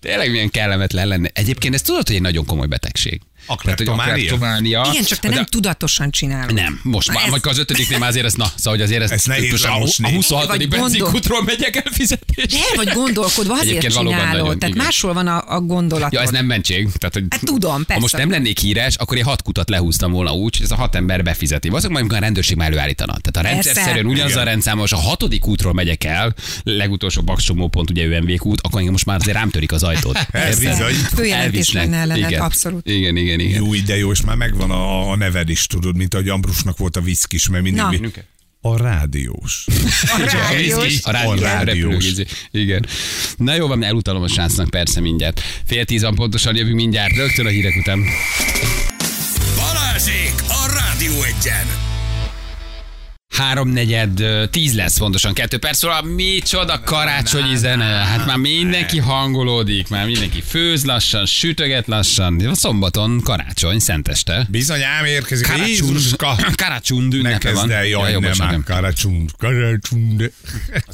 [0.00, 1.30] Tényleg milyen kellemetlen lenne.
[1.34, 3.20] Egyébként ezt tudod, hogy egy nagyon komoly betegség.
[3.46, 4.88] A Tehát, hogy kleptománia?
[4.92, 6.54] Igen, csak te de- nem tudatosan csinálod.
[6.54, 9.10] Nem, most már, ez- vagy az ötödiknél már azért ez, na, szóval hogy azért ez,
[9.10, 9.68] Ezt nehéz a,
[10.02, 10.46] a 26.
[10.46, 12.46] Vagy benzinkútról megyek el fizetés.
[12.46, 14.40] De vagy gondolkodva, azért Egyébként valóban csinálod.
[14.42, 14.84] nagyon, Tehát igen.
[14.86, 16.12] máshol van a, a gondolat.
[16.12, 16.88] Ja, ez nem mentség.
[16.92, 18.00] Tehát, hogy Hát tudom, Ha persze.
[18.02, 20.94] most nem lennék híres, akkor én hat kutat lehúztam volna úgy, hogy ez a hat
[20.94, 21.68] ember befizeti.
[21.68, 23.16] Valószínűleg majd amikor a rendőrség már előállítana.
[23.22, 27.90] Tehát a rendszer szerűen ugyanaz a rendszámos, a hatodik útról megyek el, legutolsó baksomó pont
[27.90, 30.18] ugye ÖMV út, akkor most már azért rám törik az ajtót.
[30.60, 30.94] Bizony.
[31.14, 31.84] Főjelentés Elvisznek.
[31.84, 32.40] lenne ellened, Igen.
[32.42, 32.86] abszolút.
[32.88, 33.64] Igen, igen, igen.
[33.64, 36.96] Jó, de jó, és már megvan a, a neved is, tudod, mint ahogy Ambrusnak volt
[36.96, 37.82] a viszkis, mert mindig...
[37.82, 37.88] Na.
[37.90, 37.98] Mi,
[38.64, 39.66] a rádiós.
[40.02, 41.00] A rádiós.
[41.02, 42.12] A rádió, A a rádiós.
[42.50, 42.86] Igen.
[43.36, 45.40] Na jó van, elutalom a srácnak persze mindjárt.
[45.64, 48.04] Fél tíz van pontosan jövünk mindjárt, rögtön a hírek után.
[53.32, 57.84] Háromnegyed, tíz lesz pontosan, kettő perc szóval micsoda karácsonyi zene.
[57.84, 62.54] Hát már mindenki hangolódik, már mindenki főz lassan, sütöget lassan.
[62.54, 64.46] Szombaton karácsony, szenteste.
[64.50, 66.36] Bizony ám érkezik Jézuska.
[66.62, 67.70] karácsony Ne ünnepe van.
[67.70, 70.30] el, jaj, jó, nem bocsánat, ám, karácsony, karácsony.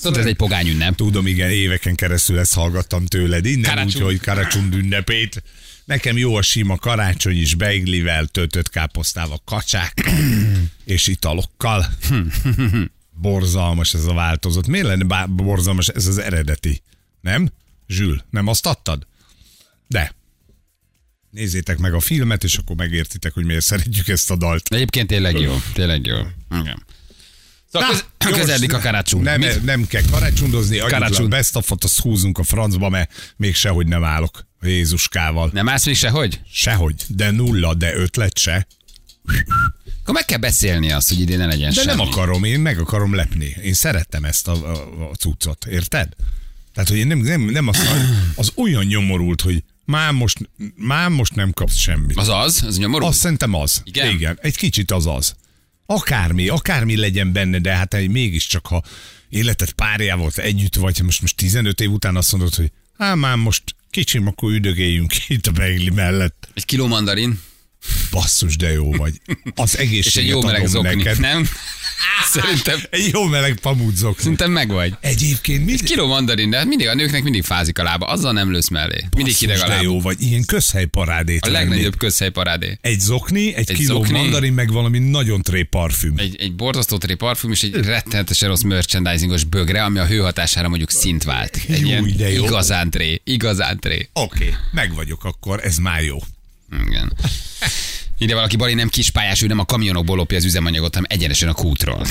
[0.03, 0.95] Tudod, ez egy pogány ünnep.
[0.95, 3.47] Tudom, igen, éveken keresztül ezt hallgattam tőled.
[3.47, 5.43] Innen úgy, hogy karácsony ünnepét.
[5.85, 9.95] Nekem jó a sima karácsony is, beiglivel, töltött káposztával, kacsák
[10.89, 11.87] és italokkal.
[13.21, 14.67] Borzalmas ez a változat.
[14.67, 16.83] Miért lenne borzalmas ez az eredeti?
[17.21, 17.51] Nem?
[17.87, 19.07] Zsül, nem azt adtad?
[19.87, 20.13] De.
[21.31, 24.75] Nézzétek meg a filmet, és akkor megértitek, hogy miért szeretjük ezt a dalt.
[24.75, 26.17] Egyébként tényleg jó, tényleg jó.
[26.61, 26.85] Igen.
[27.73, 29.21] Szóval köz, jó, közeledik a karácsony.
[29.23, 29.65] Nem, Mit?
[29.65, 31.01] nem kell karácsondozni, Karácsony.
[31.01, 31.29] karácsony.
[31.29, 35.51] best of azt húzunk a francba, mert még sehogy nem állok Jézuskával.
[35.53, 36.41] Nem állsz még sehogy?
[36.53, 38.67] Sehogy, de nulla, de ötlet se.
[40.03, 41.87] Akkor meg kell beszélni azt, hogy idén ne legyen De semmi.
[41.87, 43.57] nem akarom, én meg akarom lepni.
[43.63, 46.09] Én szerettem ezt a, a, a cuccot, érted?
[46.75, 47.79] Tehát, hogy én nem, nem, nem az,
[48.35, 52.17] az olyan nyomorult, hogy már most, már most nem kapsz semmit.
[52.17, 53.05] Az az, az nyomorú.
[53.07, 53.81] Azt szerintem az.
[53.85, 54.11] Igen?
[54.11, 55.35] Igen, egy kicsit az az.
[55.87, 58.83] Akármi, akármi legyen benne, de hát mégiscsak, ha
[59.29, 63.63] életed párjával együtt vagy, most, most 15 év után azt mondod, hogy hát már most
[63.91, 66.49] kicsim, akkor üdögéljünk itt a beigli mellett.
[66.55, 67.41] Egy kiló mandarin,
[68.11, 69.13] Basszus, de jó vagy.
[69.55, 70.95] Az és egészséget egy jó meleg zokni.
[70.95, 71.21] neked.
[71.21, 71.49] Nem?
[72.29, 74.19] Szerintem, Egy jó meleg pamudzok.
[74.21, 74.95] szerintem meg vagy.
[75.01, 75.75] Egyébként mi?
[75.77, 79.05] Kiló mandarin, de hát mindig a nőknek mindig fázik a lába, azzal nem lősz mellé.
[79.17, 79.83] Mindig hideg a de lába.
[79.83, 80.23] jó vagy.
[80.23, 81.69] Ilyen közhelyparádét A lennék.
[81.69, 82.79] legnagyobb közhelyparádé.
[82.81, 84.13] Egy zokni, egy, Egy egy kiló zokni.
[84.19, 86.15] mandarin, meg valami nagyon tré parfüm.
[86.17, 90.69] Egy, egy borzasztó tré parfüm és egy rettenetesen rossz merchandisingos bögre, ami a hő hatására
[90.69, 91.61] mondjuk szint vált.
[91.69, 92.45] Egy Jó, ilyen de jó.
[92.45, 94.09] igazán tré, igazán tré.
[94.13, 96.19] Oké, okay, meg vagyok akkor, ez már jó.
[96.87, 97.13] Igen.
[98.21, 101.53] Ide valaki Bali nem kispályás, ő nem a kamionokból lopja az üzemanyagot, hanem egyenesen a
[101.53, 102.07] kútról.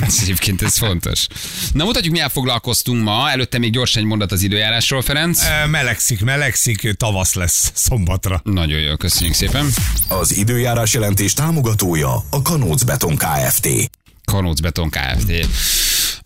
[0.00, 1.26] Ez egyébként ez fontos.
[1.72, 3.30] Na mutatjuk, milyen foglalkoztunk ma.
[3.30, 5.42] Előtte még gyorsan egy mondat az időjárásról, Ferenc.
[5.42, 8.40] E, Melegszik, melegszik, tavasz lesz szombatra.
[8.44, 9.66] Nagyon jó, köszönjük szépen.
[10.08, 13.68] Az időjárás jelentés támogatója a Kanóc Beton Kft.
[14.24, 15.32] Kanóc Beton Kft.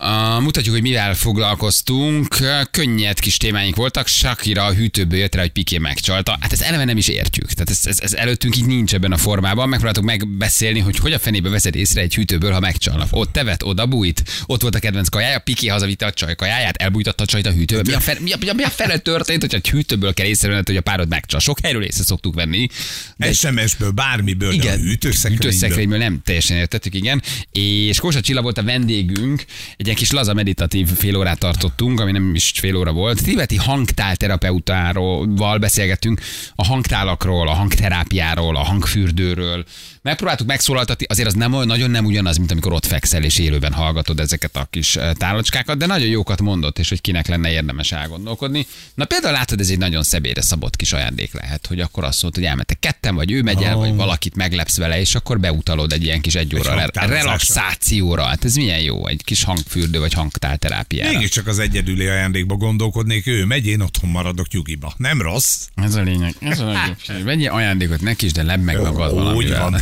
[0.02, 2.36] Uh, mutatjuk, hogy mivel foglalkoztunk.
[2.70, 4.06] Könnyed kis témáink voltak.
[4.06, 6.36] Shakira a hűtőből jött rá, hogy Piqué megcsalta.
[6.40, 7.52] Hát ezt eleve nem is értjük.
[7.52, 9.68] Tehát ez, ez, ez előttünk így nincs ebben a formában.
[9.68, 13.08] Megpróbáltuk megbeszélni, hogy hogy a fenébe veszed észre egy hűtőből, ha megcsalnak.
[13.10, 14.22] Ott tevet, oda bújt.
[14.46, 17.84] Ott volt a kedvenc kajája, Piqué hazavitte a csaj kajáját, elbújtatta a csajt a hűtőből.
[17.86, 20.26] Mi a, fel, mi a, mi a, mi a fele történt, hogy egy hűtőből kell
[20.26, 21.40] észrevenned, hogy a párod megcsal.
[21.40, 22.68] Sok helyről észre szoktuk venni.
[23.16, 25.50] De SMS-ből, bármiből, de a hűtőszekrényből.
[25.50, 27.22] hűtőszekrényből nem teljesen értettük, igen.
[27.52, 29.44] És Kósa Csilla volt a vendégünk,
[29.76, 33.22] egy ilyen kis laza meditatív fél órát tartottunk, ami nem is fél óra volt.
[33.22, 36.20] Tibeti hangtálterapeutáról beszélgettünk,
[36.54, 39.64] a hangtálakról, a hangterápiáról, a hangfürdőről.
[40.02, 44.20] Megpróbáltuk megszólaltatni, azért az nem nagyon nem ugyanaz, mint amikor ott fekszel és élőben hallgatod
[44.20, 48.66] ezeket a kis eh, tálacskákat, de nagyon jókat mondott, és hogy kinek lenne érdemes elgondolkodni.
[48.94, 52.40] Na például látod, ez egy nagyon szebére szabott kis ajándék lehet, hogy akkor azt mondod,
[52.40, 56.02] hogy elmentek ketten, vagy ő megy el, vagy valakit meglepsz vele, és akkor beutalod egy
[56.02, 58.24] ilyen kis egy óra relaxációra.
[58.24, 61.12] Hát ez milyen jó, egy kis hangfürdő, vagy hangtálterápiára.
[61.12, 64.94] Mégiscsak az egyedüli ajándékba gondolkodnék, ő megy, én otthon maradok nyugiba.
[64.96, 65.66] Nem rossz?
[65.74, 66.34] Ez a lényeg.
[66.40, 67.24] Ez a legjobb.
[67.30, 69.70] Vegyél ajándékot neki is, de lebb meg magad Úgy valamivel.
[69.70, 69.80] van.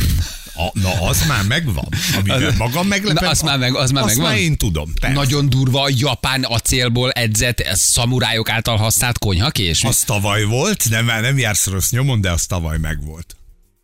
[0.67, 1.87] A, na, az már megvan.
[2.17, 3.23] Amivel magam meglepem.
[3.23, 4.31] Na, az már meg- az már azt megvan?
[4.31, 4.93] már én tudom.
[5.01, 5.15] Persze.
[5.15, 9.83] Nagyon durva a japán acélból edzett szamurájok által használt konyhakés.
[9.83, 13.38] Az tavaly volt, nem, nem jársz rossz nyomon, de az tavaly megvolt.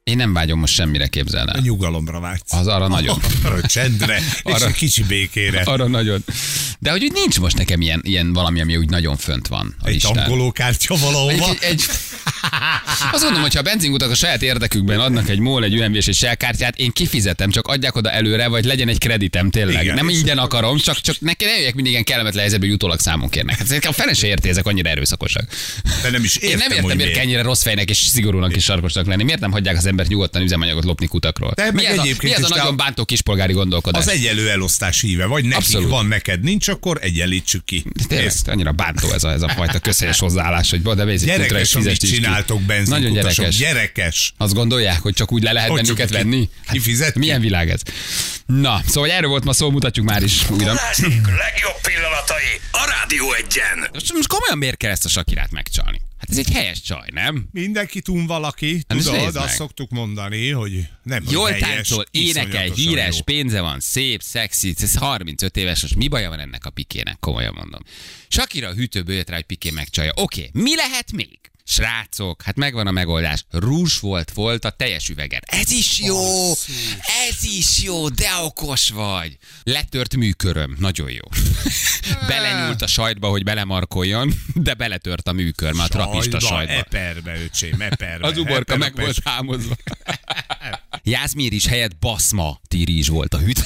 [0.10, 1.52] Én nem vágyom most semmire A képzelni.
[1.62, 2.54] nyugalomra vágysz.
[2.54, 3.20] Az arra nagyon.
[3.46, 5.62] Arra csendre, és Arra- egy kicsi békére.
[5.62, 6.24] Arra nagyon.
[6.80, 9.88] De hogy úgy nincs most nekem ilyen, ilyen valami, ami úgy nagyon fönt van a
[9.88, 10.14] Egy listán.
[10.14, 11.32] tankolókártya valahova.
[11.32, 11.84] Egy, egy,
[13.12, 16.08] azt mondom, hogy ha a benzinkutak a saját érdekükben adnak egy MOL, egy UMV és
[16.08, 19.84] egy én kifizetem, csak adják oda előre, vagy legyen egy kreditem tényleg.
[19.84, 22.76] Igen, nem és ingyen akarom, csak, csak nekem ne jöjjek mindig ilyen kellemetlen helyzetbe, hogy
[22.76, 23.58] utólag számon kérnek.
[23.58, 25.44] Hát a fele se érti, ezek annyira erőszakosak.
[26.02, 28.56] De nem is értem, Én nem értem, hogy miért kell ennyire rossz fejnek és szigorúnak
[28.56, 29.24] és sarkosnak lenni.
[29.24, 31.52] Miért nem hagyják az embert nyugodtan üzemanyagot lopni kutakról?
[31.56, 34.02] De mi ez, a, egyébként mi ez a de nagyon a- bántó kispolgári gondolkodás?
[34.02, 35.90] Az egyenlő elosztás híve, vagy nekik Abszolút.
[35.90, 37.86] van, neked nincs, akkor egyenlítsük ki.
[38.08, 38.42] Tényleg, Kész.
[38.46, 42.60] annyira bántó ez a, ez a fajta közhelyes hozzáállás, hogy de és Gyerekes, amit csináltok
[42.68, 43.36] Nagyon benzinkutasok.
[43.46, 43.58] gyerekes.
[43.58, 44.34] Gyerekes.
[44.38, 46.50] Azt gondolják, hogy csak úgy le lehet Hogy bennünket venni?
[46.72, 46.80] ki?
[47.16, 47.82] milyen világ ez?
[48.46, 50.74] Na, szóval erről volt ma szó, mutatjuk már is újra.
[50.74, 53.90] Legjobb pillanatai a Rádió egyen.
[53.94, 56.02] Most, most komolyan miért kell ezt a sakirát megcsalni?
[56.28, 57.48] Hát ez egy helyes csaj, nem?
[57.52, 63.16] Mindenki tún valaki, Hát tudod, azt szoktuk mondani, hogy nem Jól helyes, táncol, énekel, híres,
[63.16, 63.22] jó.
[63.24, 67.54] pénze van, szép, szexi, ez 35 éves, most mi baja van ennek a pikének, komolyan
[67.58, 67.82] mondom.
[68.28, 70.12] Sakira a hűtőből jött rá, hogy piké megcsalja.
[70.16, 71.40] Oké, mi lehet még?
[71.68, 73.46] Srácok, hát megvan a megoldás.
[73.50, 75.44] Rús volt, volt a teljes üveget.
[75.46, 76.52] Ez is jó!
[77.30, 79.38] Ez is jó, de okos vagy.
[79.64, 81.24] Letört műköröm, nagyon jó.
[82.28, 86.74] Belenyúlt a sajtba, hogy belemarkoljon, de beletört a műkör, mert a trapista sajtba.
[86.74, 88.28] Eperbe, öcsém, eperbe.
[88.28, 89.76] Az uborka Eper a meg volt hámozva.
[91.04, 93.66] Jászmír is helyett baszma tírizs volt a hűt.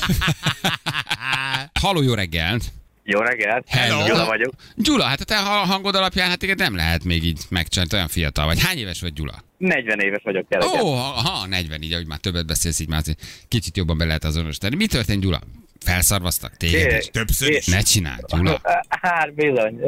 [1.81, 2.71] Halló, jó reggelt!
[3.12, 3.63] Jó reggelt!
[3.69, 4.06] Hello.
[4.08, 4.54] Gyula vagyok.
[4.76, 8.08] Gyula, hát a te ha- hangod alapján hát igen, nem lehet még így megcsinálni, olyan
[8.08, 8.62] fiatal vagy.
[8.63, 9.34] Hány éves vagy, Gyula?
[9.58, 10.82] 40 éves vagyok kereket.
[10.82, 13.02] Ó, ha, ha, 40, így, ahogy már többet beszélsz, így már
[13.48, 14.76] kicsit jobban be lehet azonosítani.
[14.76, 15.39] Mi történt, Gyula?
[15.86, 17.06] Felszarvaztak téged is?
[17.06, 17.65] Többször is.
[17.67, 18.62] Ne csináld, Gyula.
[18.89, 19.80] Hát bizony.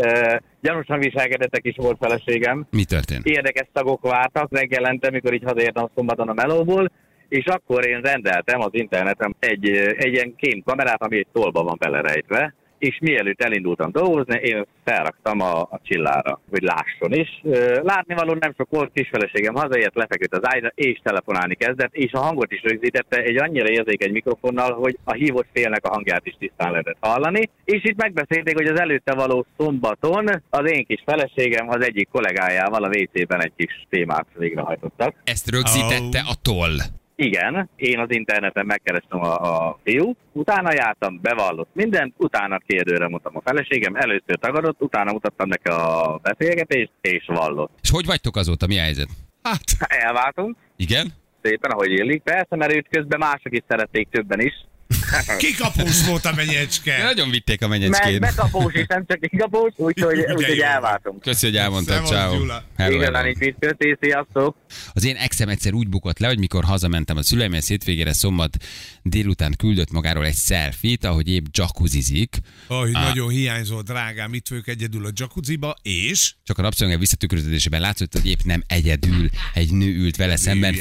[0.62, 2.68] Gyanúsan viselkedetek is volt feleségem.
[2.70, 3.26] Mi történt?
[3.26, 6.92] Érdekes szagok vártak reggelente, mikor így hazaértem szombaton a melóból,
[7.30, 12.54] és akkor én rendeltem az interneten egy, egy ilyen kémkamerát, ami egy tolba van belerejtve,
[12.82, 17.42] és mielőtt elindultam dolgozni, én felraktam a, a csillára, hogy lásson is.
[17.44, 22.20] Ö, Látnivaló nem sok volt, kisfeleségem hazaért, lefeküdt az ágyra, és telefonálni kezdett, és a
[22.20, 26.72] hangot is rögzítette egy annyira érzékeny mikrofonnal, hogy a hívott félnek a hangját is tisztán
[26.72, 27.50] lehetett hallani.
[27.64, 32.84] És itt megbeszélték, hogy az előtte való szombaton az én kis feleségem az egyik kollégájával
[32.84, 35.16] a WC-ben egy kis témát végrehajtottak.
[35.24, 36.76] Ezt rögzítette a toll.
[37.24, 39.34] Igen, én az interneten megkerestem a,
[39.68, 45.48] a fiú, utána jártam, bevallott mindent, utána kérdőre mondtam a feleségem, először tagadott, utána mutattam
[45.48, 47.72] neki a beszélgetést, és vallott.
[47.82, 48.68] És hogy vagytok azóta?
[48.68, 49.10] Mi a helyzet?
[49.44, 51.08] Hát, Elváltunk, Igen?
[51.42, 52.22] szépen, ahogy illik.
[52.22, 54.54] Persze, mert őt közben mások is szerették többen is.
[55.38, 57.04] kikapós volt a menyecske.
[57.04, 58.20] Nagyon vitték a menyecskét.
[58.20, 60.64] bekapós is, nem csak kikapós, úgyhogy, De úgyhogy jó.
[60.64, 61.22] elváltunk.
[61.22, 62.46] Köszi, hogy elmondtad, ciao.
[62.78, 63.28] Hello.
[63.28, 64.56] így köszi, sziasztok!
[64.94, 68.58] Az én exem egyszer úgy bukott le, hogy mikor hazamentem a szüleimhez hétvégére szombat
[69.02, 75.06] délután küldött magáról egy selfit, ahogy épp jacuzzizik, Hogy nagyon hiányzol, drágám, itt vagyok egyedül
[75.06, 80.16] a jacuzziba, és csak a napszemüveg visszatükröződésében látszott, hogy épp nem egyedül egy nő ült
[80.16, 80.74] vele szemben,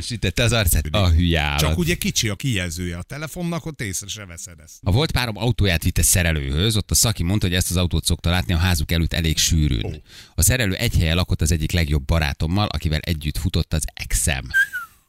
[0.00, 0.86] sütette az arcát.
[0.90, 3.02] A hülye csak ugye kicsi a kijelzője a
[3.48, 4.78] telefonnak, ott észre se veszed ezt.
[4.82, 8.30] A volt párom autóját vitte szerelőhöz, ott a szaki mondta, hogy ezt az autót szokta
[8.30, 10.02] látni a házuk előtt elég sűrűn.
[10.34, 14.44] A szerelő egy helyen lakott az egyik legjobb barátommal, akivel együtt futott az exem.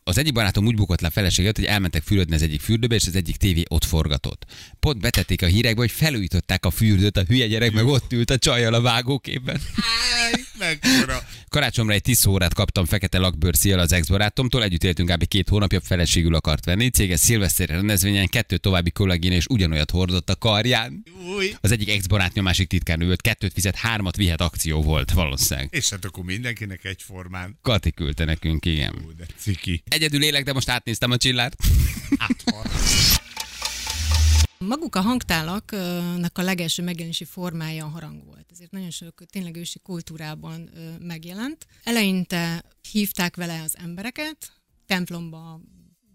[0.04, 3.08] Az egyik barátom úgy bukott le a feleséget, hogy elmentek fürödni az egyik fürdőbe, és
[3.08, 4.45] az egyik tévé ott forgatott.
[4.80, 8.38] Pont betették a hírekbe, hogy felújították a fürdőt, a hülye gyerek meg ott ült a
[8.38, 9.62] csajjal a vágóképen.
[10.58, 11.24] Mekkora.
[11.50, 15.28] Karácsomra egy 10 órát kaptam fekete lakbőrszíjjal az ex-barátomtól, együtt éltünk kb.
[15.28, 16.89] két hónapja, feleségül akart venni.
[16.89, 21.04] Céges szilveszteri rendezvényen kettő további kollégén és ugyanolyat hordott a karján.
[21.36, 21.56] Új.
[21.62, 25.67] Az egyik ex-barátja a másik titkárnő volt, kettőt fizet, hármat vihet akció volt valószínűleg.
[25.72, 27.60] És hát akkor mindenkinek egyformán.
[27.62, 28.93] Kati küldte nekünk, igen.
[29.06, 29.84] Ú, de ciki.
[29.88, 31.56] Egyedül élek, de most átnéztem a csillát.
[34.60, 38.46] Maguk a hangtálaknak a legelső megjelenési formája a harang volt.
[38.52, 41.67] Ezért nagyon sok tényleg ősi kultúrában megjelent.
[41.84, 44.52] Eleinte hívták vele az embereket,
[44.86, 45.62] templomba,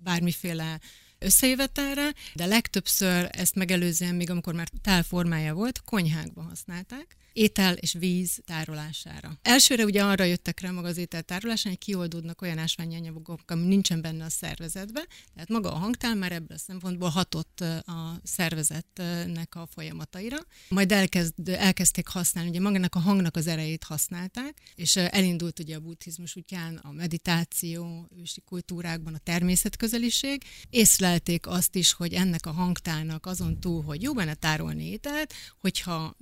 [0.03, 0.81] bármiféle
[1.19, 7.93] összejövetelre, de legtöbbször ezt megelőzően, még amikor már tál formája volt, konyhákba használták, étel és
[7.93, 9.39] víz tárolására.
[9.43, 14.01] Elsőre ugye arra jöttek rá maga az étel tárolására, hogy kioldódnak olyan ásványanyagok, ami nincsen
[14.01, 19.69] benne a szervezetbe, tehát maga a hangtál már ebből a szempontból hatott a szervezetnek a
[19.75, 20.37] folyamataira.
[20.69, 25.81] Majd elkezd, elkezdték használni, ugye magának a hangnak az erejét használták, és elindult ugye a
[25.81, 30.43] buddhizmus útján a meditáció, ősi kultúrákban a természetközeliség.
[30.71, 36.15] Észlelték azt is, hogy ennek a hangtálnak azon túl, hogy jó benne tárolni ételt, hogyha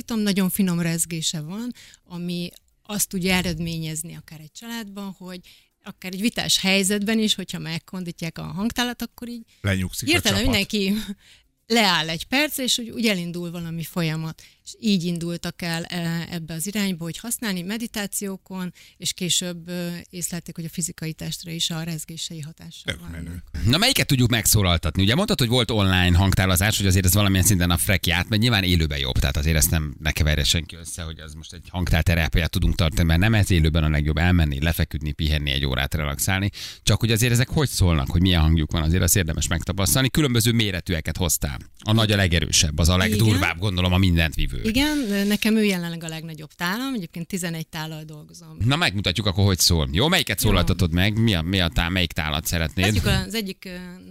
[0.00, 1.72] megkonditom, nagyon finom rezgése van,
[2.04, 2.50] ami
[2.82, 5.40] azt tudja eredményezni akár egy családban, hogy
[5.82, 10.92] akár egy vitás helyzetben is, hogyha megkondítják a hangtálat, akkor így Lenyugszik hirtelen mindenki
[11.66, 14.42] leáll egy perc, és úgy, úgy elindul valami folyamat.
[14.70, 19.70] És így indultak el e, ebbe az irányba, hogy használni meditációkon, és később
[20.10, 23.42] észlelték, hogy a fizikai testre is a rezgései hatással menő.
[23.64, 25.02] Na melyiket tudjuk megszólaltatni?
[25.02, 28.42] Ugye mondtad, hogy volt online hangtálazás, hogy azért ez valamilyen szinten a freki át, mert
[28.42, 31.68] nyilván élőben jobb, tehát azért ezt nem ne keverje senki össze, hogy az most egy
[31.68, 36.50] hangtálterápiát tudunk tartani, mert nem ez élőben a legjobb elmenni, lefeküdni, pihenni egy órát, relaxálni.
[36.82, 40.10] Csak hogy azért ezek hogy szólnak, hogy milyen hangjuk van, azért azt érdemes megtapasztalni.
[40.10, 41.58] Különböző méretűeket hoztál.
[41.78, 44.59] A nagy a legerősebb, az a legdurvább, gondolom, a mindent vívő.
[44.62, 48.56] Igen, nekem ő jelenleg a legnagyobb tálam, egyébként 11 tállal dolgozom.
[48.64, 49.88] Na megmutatjuk akkor, hogy szól.
[49.92, 51.18] Jó, melyiket szólaltatod meg?
[51.18, 52.84] Mi a, mi a tá, melyik tálat szeretnéd?
[52.84, 53.68] Kezdjük az egyik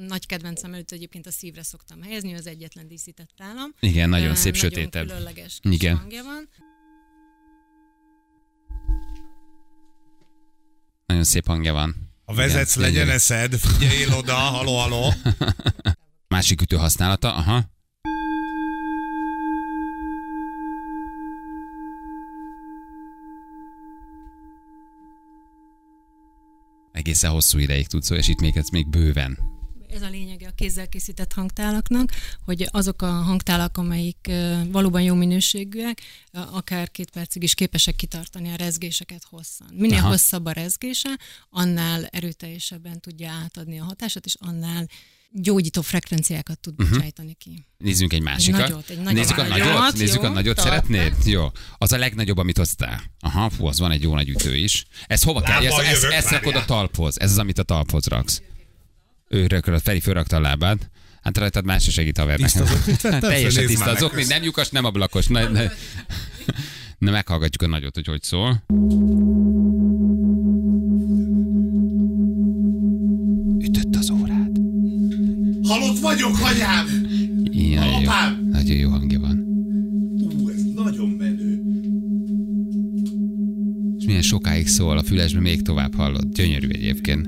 [0.07, 3.73] nagy kedvencem előtt egyébként a szívre szoktam helyezni, az egyetlen díszített tálam.
[3.79, 4.91] Igen, nagyon szép, sötétebb.
[4.93, 5.97] Nagyon különleges kis Igen.
[5.97, 6.49] hangja van.
[11.05, 11.95] Nagyon szép hangja van.
[12.25, 15.13] Ha vezetsz, Igen, legyen eszed, figyeljél oda, haló, haló.
[16.27, 17.77] Másik ütő használata, aha.
[26.99, 29.37] Egészen hosszú ideig tud szólni, és itt még ez még bőven.
[29.89, 32.11] Ez a lényege a kézzel készített hangtálaknak,
[32.45, 34.31] hogy azok a hangtálak, amelyik
[34.71, 39.67] valóban jó minőségűek, akár két percig is képesek kitartani a rezgéseket hosszan.
[39.73, 39.97] Minél.
[39.97, 40.07] Aha.
[40.07, 44.87] hosszabb a rezgése, annál erőteljesebben tudja átadni a hatását, és annál
[45.31, 47.65] gyógyító frekvenciákat tud bocsájtani ki.
[47.77, 48.59] Nézzünk egy másikat.
[48.61, 49.13] nagyot, egy nagyot.
[49.13, 49.97] Nézzük a Nagyot, nagyot.
[49.97, 50.55] Nézzük a jó, nagyot.
[50.55, 50.73] tartás.
[50.73, 51.25] Szeretnéd?
[51.25, 51.47] Jó.
[51.77, 53.01] Az a legnagyobb, amit hoztál.
[53.19, 54.85] Aha, fú, az van egy jó nagy ütő is.
[55.07, 55.65] Ez hova kell?
[55.65, 57.19] Ez, ez, ezt rakod a talphoz.
[57.19, 58.41] Ez az, amit a talphoz raksz.
[59.27, 60.89] Ő rökölött, Feri fölrakta a lábad.
[61.21, 62.75] Hát rajtad más se segít haver Tiszta nekem.
[62.75, 63.19] zoknit vettem?
[63.29, 65.27] Teljesen tiszta az okni, nem lyukas, nem ablakos.
[65.27, 65.61] Na, na,
[66.97, 68.63] na, meghallgatjuk a nagyot, hogy hogy szól.
[73.59, 74.38] Ütött az órát.
[75.69, 76.85] Halott vagyok, anyám!
[77.51, 78.09] Ilyen jó.
[78.51, 79.37] Nagyon jó hangja van.
[80.39, 81.61] Ú, ez nagyon menő.
[83.97, 86.33] És milyen sokáig szól a fülesbe, még tovább hallod.
[86.33, 87.27] Gyönyörű egyébként.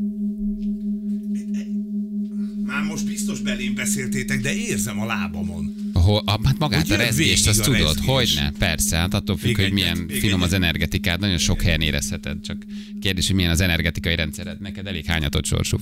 [2.65, 5.75] Már most biztos belém beszéltétek, de érzem a lábamon.
[5.93, 8.05] Ahol, a, hát magát Hogy a rezgést, azt a tudod, rezgés.
[8.05, 10.63] hogyne, persze, hát attól függ, hogy milyen még finom az egyet.
[10.63, 12.65] energetikád, nagyon sok helyen érezheted, csak
[13.01, 15.77] kérdés, hogy milyen az energetikai rendszered, neked elég hányatott sorsú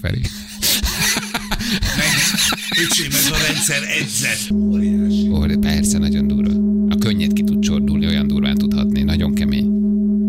[1.70, 2.84] Feri.
[2.84, 4.52] Öcsém, ez a rendszer edzett.
[4.52, 5.30] Óriási.
[5.30, 6.52] Ó, persze, nagyon durva.
[6.90, 9.68] A könnyed ki tud csordulni, olyan durván tud hatni, nagyon kemény.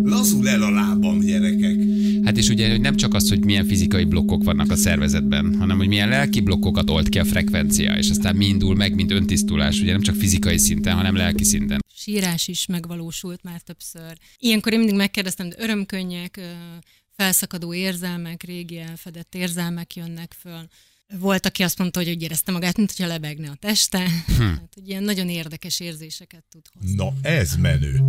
[0.05, 1.77] Lazul el a lábam, gyerekek.
[2.25, 5.77] Hát és ugye hogy nem csak az, hogy milyen fizikai blokkok vannak a szervezetben, hanem
[5.77, 9.81] hogy milyen lelki blokkokat old ki a frekvencia, és aztán mi indul meg, mint öntisztulás,
[9.81, 11.81] ugye nem csak fizikai szinten, hanem lelki szinten.
[11.95, 14.17] Sírás is megvalósult már többször.
[14.39, 16.41] Ilyenkor én mindig megkérdeztem, de örömkönnyek,
[17.17, 20.69] felszakadó érzelmek, régi elfedett érzelmek jönnek föl.
[21.19, 24.09] Volt, aki azt mondta, hogy úgy érezte magát, mint hogyha lebegne a teste.
[24.27, 24.43] Hm.
[24.61, 26.95] Hát, hogy ilyen nagyon érdekes érzéseket tud hozni.
[26.95, 28.01] Na, ez menő.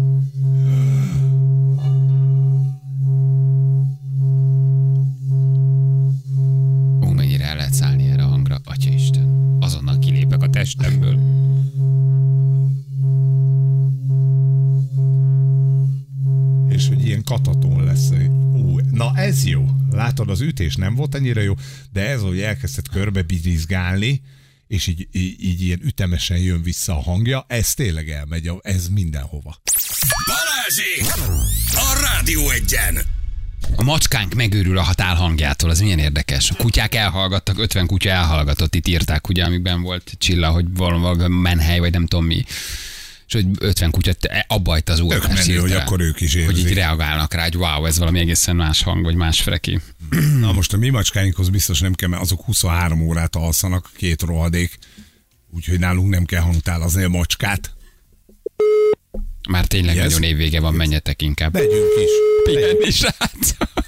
[7.06, 9.58] Ó, mennyire el lehet szállni erre a hangra, Atya Isten.
[9.60, 11.20] Azonnal kilépek a testemből.
[16.70, 18.12] És hogy ilyen kataton lesz.
[18.54, 19.81] Ú, na ez jó.
[19.92, 21.54] Látod, az ütés nem volt annyira jó,
[21.92, 24.22] de ez, hogy elkezdett körbe birizgálni,
[24.68, 29.62] és így, így, így ilyen ütemesen jön vissza a hangja, ez tényleg elmegy, ez mindenhova.
[30.26, 31.30] Balázsék!
[31.74, 32.98] A Rádió egyen!
[33.76, 36.50] A macskánk megőrül a hatál hangjától, az milyen érdekes.
[36.50, 41.80] A kutyák elhallgattak, 50 kutya elhallgatott, itt írták, ugye, amikben volt Csilla, hogy valami menhely,
[41.80, 42.44] vagy nem tudom mi.
[43.34, 45.28] És hogy 50 kutya te- abba hagyta az Tök ugatást.
[45.48, 45.86] menő, hogy hirtelen.
[45.88, 46.76] akkor ők is Hogy így érzik.
[46.76, 49.80] reagálnak rá, hogy wow, ez valami egészen más hang, vagy más freki.
[50.40, 54.78] Na most a mi macskáinkhoz biztos nem kell, mert azok 23 órát alszanak, két rohadék.
[55.56, 57.72] Úgyhogy nálunk nem kell hangtálazni a macskát.
[59.50, 60.04] Már tényleg Yes.
[60.04, 61.54] nagyon évvége van, menjetek inkább.
[61.54, 62.10] Megyünk is.
[62.54, 63.88] Pihenni, srácok.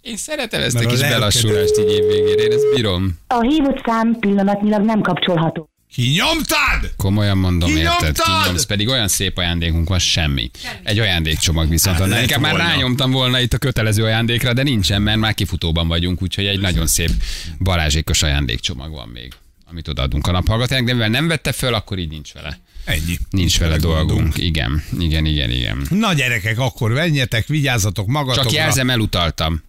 [0.00, 3.18] Én szeretem ezt a Mert a kis lelkedet- belassulást így évvégére, én ezt bírom.
[3.26, 5.70] A hívott szám pillanatnyilag nem kapcsolható.
[5.92, 6.94] Kinyomtad?
[6.96, 8.02] Komolyan mondom, Kinyomtad?
[8.08, 8.24] érted?
[8.24, 10.50] Kinyomsz, pedig olyan szép ajándékunk van, semmi.
[10.82, 11.98] Egy ajándékcsomag viszont.
[11.98, 16.22] Hát inkább már rányomtam volna itt a kötelező ajándékra, de nincsen, mert már kifutóban vagyunk,
[16.22, 17.10] úgyhogy egy nagyon szép
[17.58, 19.32] Balázsékos ajándékcsomag van még,
[19.70, 22.58] amit odaadunk a naphallgatónak, de mivel nem vette föl, akkor így nincs vele.
[22.84, 23.18] Ennyi.
[23.30, 24.38] Nincs vele dolgunk.
[24.38, 25.86] Igen, igen, igen, igen.
[25.90, 28.42] Na gyerekek, akkor menjetek, vigyázzatok magatokra.
[28.42, 29.62] Csak jelzem, elutaltam.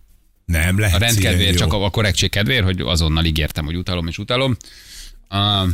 [0.46, 0.96] Nem lehet.
[0.96, 1.84] A rendkedvéért, csak jó.
[1.84, 4.58] a korrektség kedvéért, hogy azonnal ígértem, hogy utalom és utalom.
[5.34, 5.70] Uh,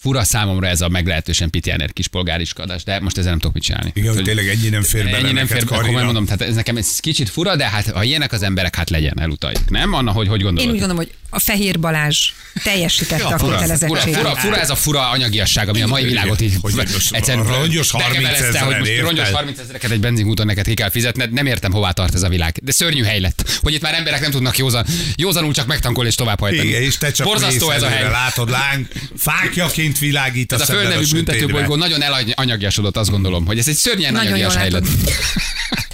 [0.00, 3.90] fura számomra ez a meglehetősen pitjáner kispolgáriskodás, de most ezzel nem tudok mit csinálni.
[3.94, 5.86] Igen, hogy tényleg ennyi nem fér bele Ennyi nem fér, Karina.
[5.86, 8.90] komolyan mondom, tehát ez nekem ez kicsit fura, de hát ha ilyenek az emberek, hát
[8.90, 9.70] legyen, elutaljuk.
[9.70, 9.92] Nem?
[9.92, 10.68] Anna, hogy hogy gondolod?
[10.68, 14.16] Én úgy gondolom, hogy a Fehér Balázs teljesítette a Fura, fura, kötelezettségét.
[14.16, 16.72] fura, fura, ez a fura anyagiasság, ami a mai világot így hogy
[17.10, 19.34] egyszerűen rongyos 30 bekeverezte, hogy most rongyos érted?
[19.34, 22.58] 30 ezereket egy benzinkúton neked ki kell fizetned, nem értem, hová tart ez a világ.
[22.62, 26.14] De szörnyű hely lett, hogy itt már emberek nem tudnak józan, józanul csak megtankolni és
[26.14, 26.68] tovább hajtani.
[26.68, 28.10] Igen, és te csak Borzasztó ez a hely.
[28.10, 33.74] Látod, láng, fákjaként világít Ez a földnevű büntetőbolygó nagyon elanyagiasodott, azt gondolom, hogy ez egy
[33.74, 34.86] szörnyen anyagias hely lett.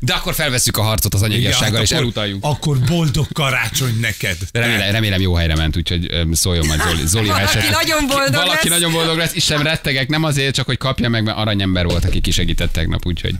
[0.00, 2.38] De akkor felveszük a harcot az anyagiassággal, és elutaljuk.
[2.44, 4.36] Akkor boldog karácsony neked.
[4.52, 7.06] Remélem, remélem jó helyre ment, úgyhogy szóljon majd Zoli.
[7.06, 8.78] Zoli Valaki esetleg- nagyon boldog Valaki lesz.
[8.78, 12.20] nagyon boldog lesz, Isten rettegek, nem azért, csak hogy kapja meg, mert aranyember volt, aki
[12.20, 13.34] kisegített tegnap, úgyhogy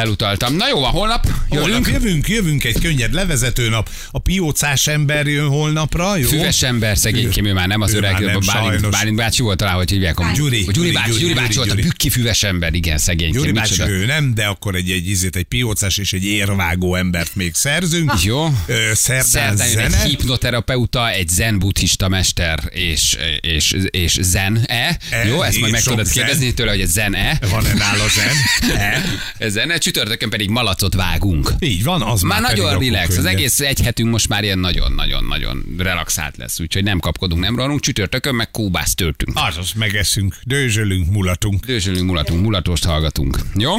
[0.00, 0.54] elutaltam.
[0.54, 1.86] Na jó van, holnap Holnap jövünk.
[2.02, 3.88] jövünk, jövünk egy könnyed levezető nap.
[4.10, 6.28] A piócás ember jön holnapra, jó?
[6.28, 8.90] Füves ember, szegénykém, ő már nem az Ő öreg, nem, Bálint.
[8.90, 10.16] Bálint bácsi volt talán, hogy hívják.
[10.34, 13.32] Gyuri, Gyuri, Gyuri, bácsi, Gyuri, Gyuri bácsi volt a bükki füves ember, igen, szegény.
[13.32, 17.34] Gyuri bácsi ő nem, de akkor egy, egy, ízét, egy piócás és egy érvágó embert
[17.34, 18.12] még szerzünk.
[18.22, 18.46] Jó.
[18.66, 20.02] Ö, Szerdán Szerdán zene.
[20.02, 24.98] egy hipnoterapeuta, egy zen buddhista mester és, és, és zen-e.
[25.10, 27.38] E, Jó, ezt majd meg tudod kérdezni tőle, hogy ez zen-e.
[27.50, 28.76] Van-e nála zen?
[28.76, 29.02] E?
[29.48, 29.78] Zene.
[29.90, 31.52] Csütörtökön pedig malacot vágunk.
[31.58, 35.64] Így van, az Már pedig nagyon relax, az egész egy hetünk most már ilyen nagyon-nagyon-nagyon
[35.78, 39.38] relaxált lesz, úgyhogy nem kapkodunk, nem rohanunk, csütörtökön meg kóbászt töltünk.
[39.48, 41.64] Azaz, megeszünk, dőzsölünk, mulatunk.
[41.64, 43.38] Dőzsölünk, mulatunk, mulatost hallgatunk.
[43.54, 43.74] Jó?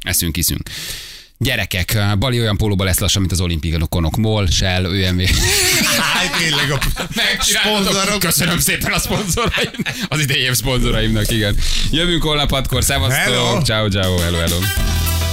[0.00, 0.70] Eszünk, iszünk.
[1.38, 4.16] Gyerekek, Bali olyan pólóba lesz lassan, mint az olimpikonok.
[4.16, 5.20] MOL, Shell, ÖMV.
[6.14, 6.78] Hát tényleg a
[7.40, 8.18] szponzorok.
[8.18, 9.70] Köszönöm szépen a szponzoraim.
[10.08, 11.56] Az idei év szponzoraimnak, igen.
[11.90, 13.64] Jövünk holnap hatkor, szevasztok.
[13.64, 14.58] Ciao, ciao, hello, hello.